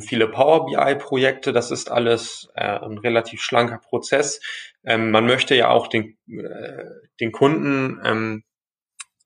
viele 0.02 0.28
Power 0.28 0.66
BI-Projekte. 0.66 1.54
Das 1.54 1.72
ist 1.72 1.90
alles 1.90 2.50
äh, 2.56 2.80
ein 2.80 2.98
relativ 2.98 3.42
schlanker 3.42 3.80
Prozess. 3.80 4.42
Ähm, 4.84 5.12
man 5.12 5.26
möchte 5.26 5.56
ja 5.56 5.70
auch 5.70 5.88
den, 5.88 6.18
äh, 6.28 6.86
den 7.20 7.32
Kunden 7.32 8.00
ähm, 8.04 8.44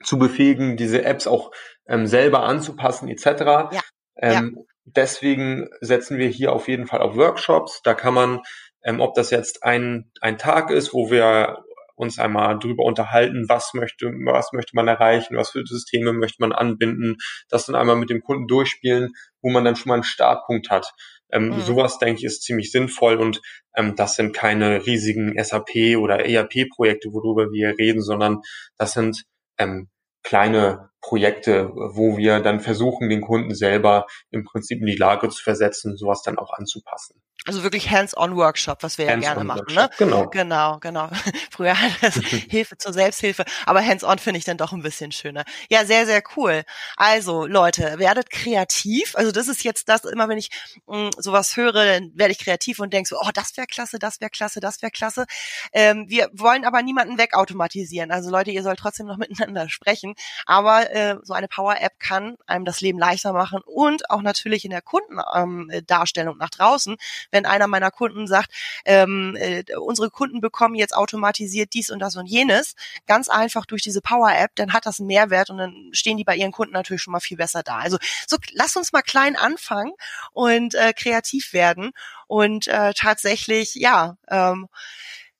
zu 0.03 0.19
befähigen, 0.19 0.77
diese 0.77 1.03
Apps 1.03 1.27
auch 1.27 1.51
ähm, 1.87 2.07
selber 2.07 2.43
anzupassen 2.43 3.09
etc. 3.09 3.25
Ja. 3.25 3.69
Ähm, 4.17 4.53
ja. 4.55 4.63
Deswegen 4.85 5.69
setzen 5.79 6.17
wir 6.17 6.27
hier 6.27 6.51
auf 6.51 6.67
jeden 6.67 6.87
Fall 6.87 7.01
auf 7.01 7.15
Workshops. 7.15 7.81
Da 7.83 7.93
kann 7.93 8.13
man, 8.13 8.41
ähm, 8.83 8.99
ob 8.99 9.15
das 9.15 9.31
jetzt 9.31 9.63
ein, 9.63 10.11
ein 10.21 10.37
Tag 10.37 10.71
ist, 10.71 10.93
wo 10.93 11.09
wir 11.09 11.63
uns 11.95 12.19
einmal 12.19 12.59
drüber 12.59 12.83
unterhalten, 12.83 13.45
was 13.47 13.73
möchte, 13.73 14.07
was 14.07 14.51
möchte 14.51 14.75
man 14.75 14.87
erreichen, 14.87 15.37
was 15.37 15.51
für 15.51 15.65
Systeme 15.65 16.11
möchte 16.11 16.37
man 16.39 16.51
anbinden, 16.51 17.17
das 17.49 17.65
dann 17.67 17.75
einmal 17.75 17.95
mit 17.95 18.09
dem 18.09 18.21
Kunden 18.21 18.47
durchspielen, 18.47 19.13
wo 19.43 19.51
man 19.51 19.63
dann 19.63 19.75
schon 19.75 19.89
mal 19.89 19.95
einen 19.95 20.03
Startpunkt 20.03 20.71
hat. 20.71 20.91
Ähm, 21.31 21.49
mhm. 21.49 21.61
Sowas, 21.61 21.99
denke 21.99 22.19
ich, 22.19 22.25
ist 22.25 22.41
ziemlich 22.43 22.71
sinnvoll 22.71 23.17
und 23.17 23.41
ähm, 23.75 23.95
das 23.95 24.15
sind 24.15 24.33
keine 24.33 24.85
riesigen 24.85 25.35
SAP 25.43 25.97
oder 25.97 26.25
ERP-Projekte, 26.25 27.09
worüber 27.11 27.51
wir 27.51 27.77
reden, 27.77 28.01
sondern 28.01 28.41
das 28.77 28.93
sind 28.93 29.23
ähm, 29.57 29.89
kleine 30.23 30.89
Projekte, 31.03 31.69
wo 31.73 32.17
wir 32.17 32.39
dann 32.39 32.61
versuchen, 32.61 33.09
den 33.09 33.21
Kunden 33.21 33.53
selber 33.53 34.05
im 34.31 34.45
Prinzip 34.45 34.79
in 34.79 34.87
die 34.87 34.95
Lage 34.95 35.29
zu 35.29 35.43
versetzen, 35.43 35.97
sowas 35.97 36.23
dann 36.23 36.37
auch 36.37 36.53
anzupassen. 36.53 37.21
Also 37.45 37.61
wirklich 37.61 37.91
Hands-on-Workshop, 37.91 38.83
was 38.83 38.97
wir 38.97 39.05
ja 39.05 39.17
gerne 39.17 39.43
machen, 39.43 39.65
ne? 39.75 39.89
Genau. 39.97 40.29
Genau, 40.29 40.79
genau. 40.79 41.09
Früher 41.51 41.77
hat 41.77 41.91
das 42.01 42.15
Hilfe 42.49 42.77
zur 42.77 42.93
Selbsthilfe, 42.93 43.43
aber 43.65 43.85
Hands-on 43.85 44.17
finde 44.17 44.37
ich 44.37 44.45
dann 44.45 44.55
doch 44.55 44.71
ein 44.71 44.81
bisschen 44.81 45.11
schöner. 45.11 45.43
Ja, 45.69 45.83
sehr, 45.83 46.05
sehr 46.05 46.23
cool. 46.37 46.63
Also, 46.95 47.45
Leute, 47.45 47.99
werdet 47.99 48.29
kreativ. 48.29 49.15
Also 49.15 49.33
das 49.33 49.49
ist 49.49 49.65
jetzt 49.65 49.89
das, 49.89 50.05
immer 50.05 50.29
wenn 50.29 50.37
ich 50.37 50.51
mh, 50.87 50.97
hm, 50.97 51.09
sowas 51.17 51.57
höre, 51.57 51.73
dann 51.73 52.11
werde 52.15 52.31
ich 52.31 52.39
kreativ 52.39 52.79
und 52.79 52.93
denke 52.93 53.09
so, 53.09 53.17
oh, 53.19 53.29
das 53.33 53.57
wäre 53.57 53.67
klasse, 53.67 53.99
das 53.99 54.21
wäre 54.21 54.31
klasse, 54.31 54.61
das 54.61 54.81
wäre 54.81 54.91
klasse. 54.91 55.25
Ähm, 55.73 56.05
wir 56.07 56.29
wollen 56.31 56.63
aber 56.63 56.81
niemanden 56.81 57.17
wegautomatisieren. 57.17 58.11
Also 58.11 58.31
Leute, 58.31 58.51
ihr 58.51 58.63
sollt 58.63 58.79
trotzdem 58.79 59.07
noch 59.07 59.17
miteinander 59.23 59.67
sprechen. 59.67 60.13
Aber 60.45 60.92
äh, 60.93 61.15
so 61.23 61.33
eine 61.33 61.47
Power-App 61.47 61.99
kann 61.99 62.37
einem 62.47 62.65
das 62.65 62.81
Leben 62.81 62.99
leichter 62.99 63.33
machen 63.33 63.61
und 63.65 64.09
auch 64.09 64.21
natürlich 64.21 64.65
in 64.65 64.71
der 64.71 64.81
Kundendarstellung 64.81 66.35
ähm, 66.35 66.39
nach 66.39 66.49
draußen 66.49 66.97
wenn 67.31 67.45
einer 67.45 67.67
meiner 67.67 67.91
Kunden 67.91 68.27
sagt, 68.27 68.51
ähm, 68.85 69.35
äh, 69.37 69.63
unsere 69.75 70.09
Kunden 70.09 70.41
bekommen 70.41 70.75
jetzt 70.75 70.95
automatisiert 70.95 71.73
dies 71.73 71.89
und 71.89 71.99
das 71.99 72.15
und 72.15 72.27
jenes, 72.27 72.75
ganz 73.07 73.29
einfach 73.29 73.65
durch 73.65 73.81
diese 73.81 74.01
Power-App, 74.01 74.51
dann 74.55 74.73
hat 74.73 74.85
das 74.85 74.99
einen 74.99 75.07
Mehrwert 75.07 75.49
und 75.49 75.57
dann 75.57 75.89
stehen 75.91 76.17
die 76.17 76.23
bei 76.23 76.35
ihren 76.35 76.51
Kunden 76.51 76.73
natürlich 76.73 77.01
schon 77.01 77.11
mal 77.11 77.19
viel 77.19 77.37
besser 77.37 77.63
da. 77.63 77.79
Also 77.79 77.97
so 78.27 78.37
lass 78.51 78.75
uns 78.75 78.93
mal 78.93 79.01
klein 79.01 79.35
anfangen 79.35 79.93
und 80.31 80.75
äh, 80.75 80.93
kreativ 80.93 81.53
werden 81.53 81.91
und 82.27 82.67
äh, 82.67 82.93
tatsächlich, 82.93 83.75
ja, 83.75 84.17
ähm, 84.29 84.67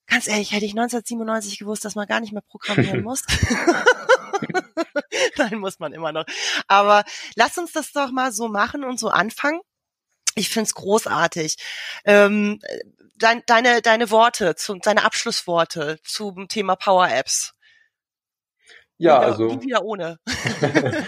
ganz 0.07 0.27
ehrlich, 0.27 0.51
hätte 0.51 0.65
ich 0.65 0.71
1997 0.71 1.59
gewusst, 1.59 1.85
dass 1.85 1.95
man 1.95 2.07
gar 2.07 2.19
nicht 2.19 2.33
mehr 2.33 2.41
programmieren 2.41 3.03
muss. 3.03 3.23
Nein, 5.37 5.59
muss 5.59 5.79
man 5.79 5.93
immer 5.93 6.11
noch. 6.11 6.25
Aber 6.67 7.03
lass 7.35 7.57
uns 7.57 7.71
das 7.71 7.91
doch 7.91 8.11
mal 8.11 8.31
so 8.31 8.47
machen 8.47 8.83
und 8.83 8.99
so 8.99 9.09
anfangen. 9.09 9.61
Ich 10.35 10.49
find's 10.49 10.73
großartig. 10.73 11.57
Ähm, 12.05 12.59
dein, 13.15 13.43
deine, 13.45 13.81
deine 13.81 14.11
Worte, 14.11 14.55
zu, 14.55 14.75
deine 14.75 15.05
Abschlussworte 15.05 15.99
zum 16.03 16.47
Thema 16.47 16.75
Power 16.75 17.09
Apps. 17.09 17.53
Ja, 18.97 19.19
wieder, 19.19 19.27
also. 19.27 19.61
Wieder 19.61 19.83
ohne. 19.83 20.19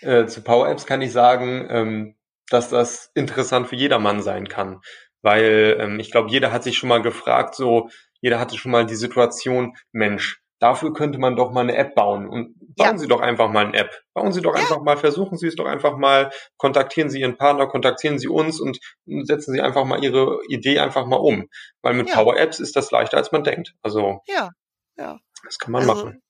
äh, 0.00 0.26
zu 0.26 0.42
Power 0.42 0.68
Apps 0.68 0.86
kann 0.86 1.02
ich 1.02 1.12
sagen, 1.12 1.66
ähm, 1.70 2.16
dass 2.48 2.68
das 2.68 3.10
interessant 3.14 3.68
für 3.68 3.76
jedermann 3.76 4.22
sein 4.22 4.48
kann. 4.48 4.80
Weil 5.22 5.78
ähm, 5.80 6.00
ich 6.00 6.10
glaube, 6.10 6.30
jeder 6.30 6.52
hat 6.52 6.64
sich 6.64 6.76
schon 6.76 6.88
mal 6.88 7.02
gefragt, 7.02 7.54
so, 7.54 7.90
jeder 8.24 8.40
hatte 8.40 8.56
schon 8.56 8.72
mal 8.72 8.86
die 8.86 8.94
Situation, 8.94 9.76
Mensch, 9.92 10.40
dafür 10.58 10.94
könnte 10.94 11.18
man 11.18 11.36
doch 11.36 11.52
mal 11.52 11.60
eine 11.60 11.76
App 11.76 11.94
bauen. 11.94 12.26
Und 12.26 12.54
bauen 12.74 12.92
ja. 12.92 12.96
Sie 12.96 13.06
doch 13.06 13.20
einfach 13.20 13.50
mal 13.50 13.66
eine 13.66 13.76
App. 13.76 13.90
Bauen 14.14 14.32
Sie 14.32 14.40
doch 14.40 14.54
ja. 14.54 14.62
einfach 14.62 14.80
mal, 14.80 14.96
versuchen 14.96 15.36
Sie 15.36 15.46
es 15.46 15.56
doch 15.56 15.66
einfach 15.66 15.98
mal, 15.98 16.30
kontaktieren 16.56 17.10
Sie 17.10 17.20
Ihren 17.20 17.36
Partner, 17.36 17.66
kontaktieren 17.66 18.18
Sie 18.18 18.28
uns 18.28 18.62
und 18.62 18.80
setzen 19.04 19.52
Sie 19.52 19.60
einfach 19.60 19.84
mal 19.84 20.02
Ihre 20.02 20.38
Idee 20.48 20.78
einfach 20.78 21.04
mal 21.04 21.18
um. 21.18 21.50
Weil 21.82 21.92
mit 21.92 22.08
ja. 22.08 22.14
Power 22.14 22.38
Apps 22.38 22.60
ist 22.60 22.76
das 22.76 22.90
leichter, 22.90 23.18
als 23.18 23.30
man 23.30 23.44
denkt. 23.44 23.74
Also. 23.82 24.20
Ja, 24.26 24.52
ja. 24.96 25.18
Das 25.44 25.58
kann 25.58 25.72
man 25.72 25.82
also, 25.82 26.06
machen. 26.06 26.22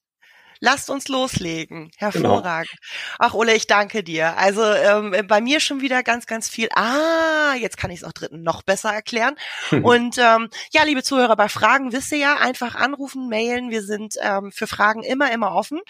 Lasst 0.65 0.89
uns 0.89 1.09
loslegen. 1.09 1.91
Genau. 1.91 2.13
Hervorragend. 2.13 2.71
Genau. 2.71 3.17
Ach, 3.19 3.35
Ole, 3.35 3.55
ich 3.55 3.67
danke 3.67 4.03
dir. 4.03 4.39
Also 4.39 4.63
ähm, 4.65 5.15
bei 5.27 5.43
mir 5.43 5.61
schon 5.61 5.83
wieder 5.83 6.03
ganz, 6.03 6.27
ganz 6.27 6.49
viel. 6.49 6.71
Ah, 6.75 7.55
jetzt 7.61 7.77
kann 7.77 7.91
ich 7.91 7.99
es 7.99 8.05
auch 8.05 8.13
dritten 8.13 8.43
noch 8.43 8.63
besser 8.63 8.91
erklären. 8.91 9.37
Und 9.71 10.17
ähm, 10.17 10.49
ja, 10.73 10.85
liebe 10.85 11.03
Zuhörer, 11.03 11.37
bei 11.37 11.51
Fragen 11.51 11.93
wisst 11.93 12.13
ihr 12.13 12.19
ja, 12.19 12.37
einfach 12.37 12.77
anrufen, 12.77 13.29
mailen. 13.29 13.69
Wir 13.69 13.83
sind 13.83 14.15
ähm, 14.23 14.53
für 14.53 14.67
Fragen 14.67 15.03
immer, 15.03 15.31
immer 15.33 15.55
offen 15.55 15.83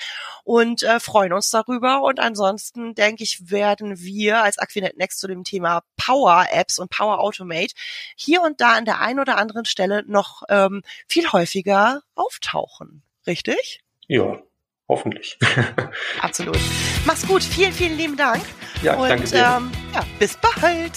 und 0.42 0.82
äh, 0.82 0.98
freuen 0.98 1.32
uns 1.32 1.50
darüber. 1.50 2.02
Und 2.02 2.18
ansonsten, 2.18 2.96
denke 2.96 3.22
ich, 3.22 3.48
werden 3.52 4.00
wir 4.00 4.42
als 4.42 4.58
Aquinet 4.58 4.96
Next 4.96 5.20
zu 5.20 5.28
dem 5.28 5.44
Thema 5.44 5.84
Power 5.96 6.46
Apps 6.50 6.80
und 6.80 6.90
Power 6.90 7.20
Automate 7.20 7.74
hier 8.16 8.42
und 8.42 8.60
da 8.60 8.72
an 8.72 8.87
der 8.87 9.00
einen 9.00 9.20
oder 9.20 9.38
anderen 9.38 9.66
Stelle 9.66 10.02
noch 10.08 10.42
ähm, 10.48 10.82
viel 11.06 11.30
häufiger 11.30 12.02
auftauchen. 12.16 13.04
Richtig? 13.24 13.84
Ja, 14.08 14.42
Hoffentlich. 14.88 15.38
Absolut. 16.20 16.58
Mach's 17.06 17.26
gut. 17.26 17.42
Vielen, 17.42 17.72
vielen 17.72 17.96
lieben 17.96 18.16
Dank. 18.16 18.42
Ja, 18.82 18.96
Und, 18.96 19.08
danke 19.08 19.28
dir. 19.28 19.56
Ähm, 19.56 19.70
ja, 19.94 20.04
bis 20.18 20.36
bald. 20.36 20.92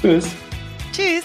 Tschüss. 0.00 0.28
Tschüss. 0.92 1.24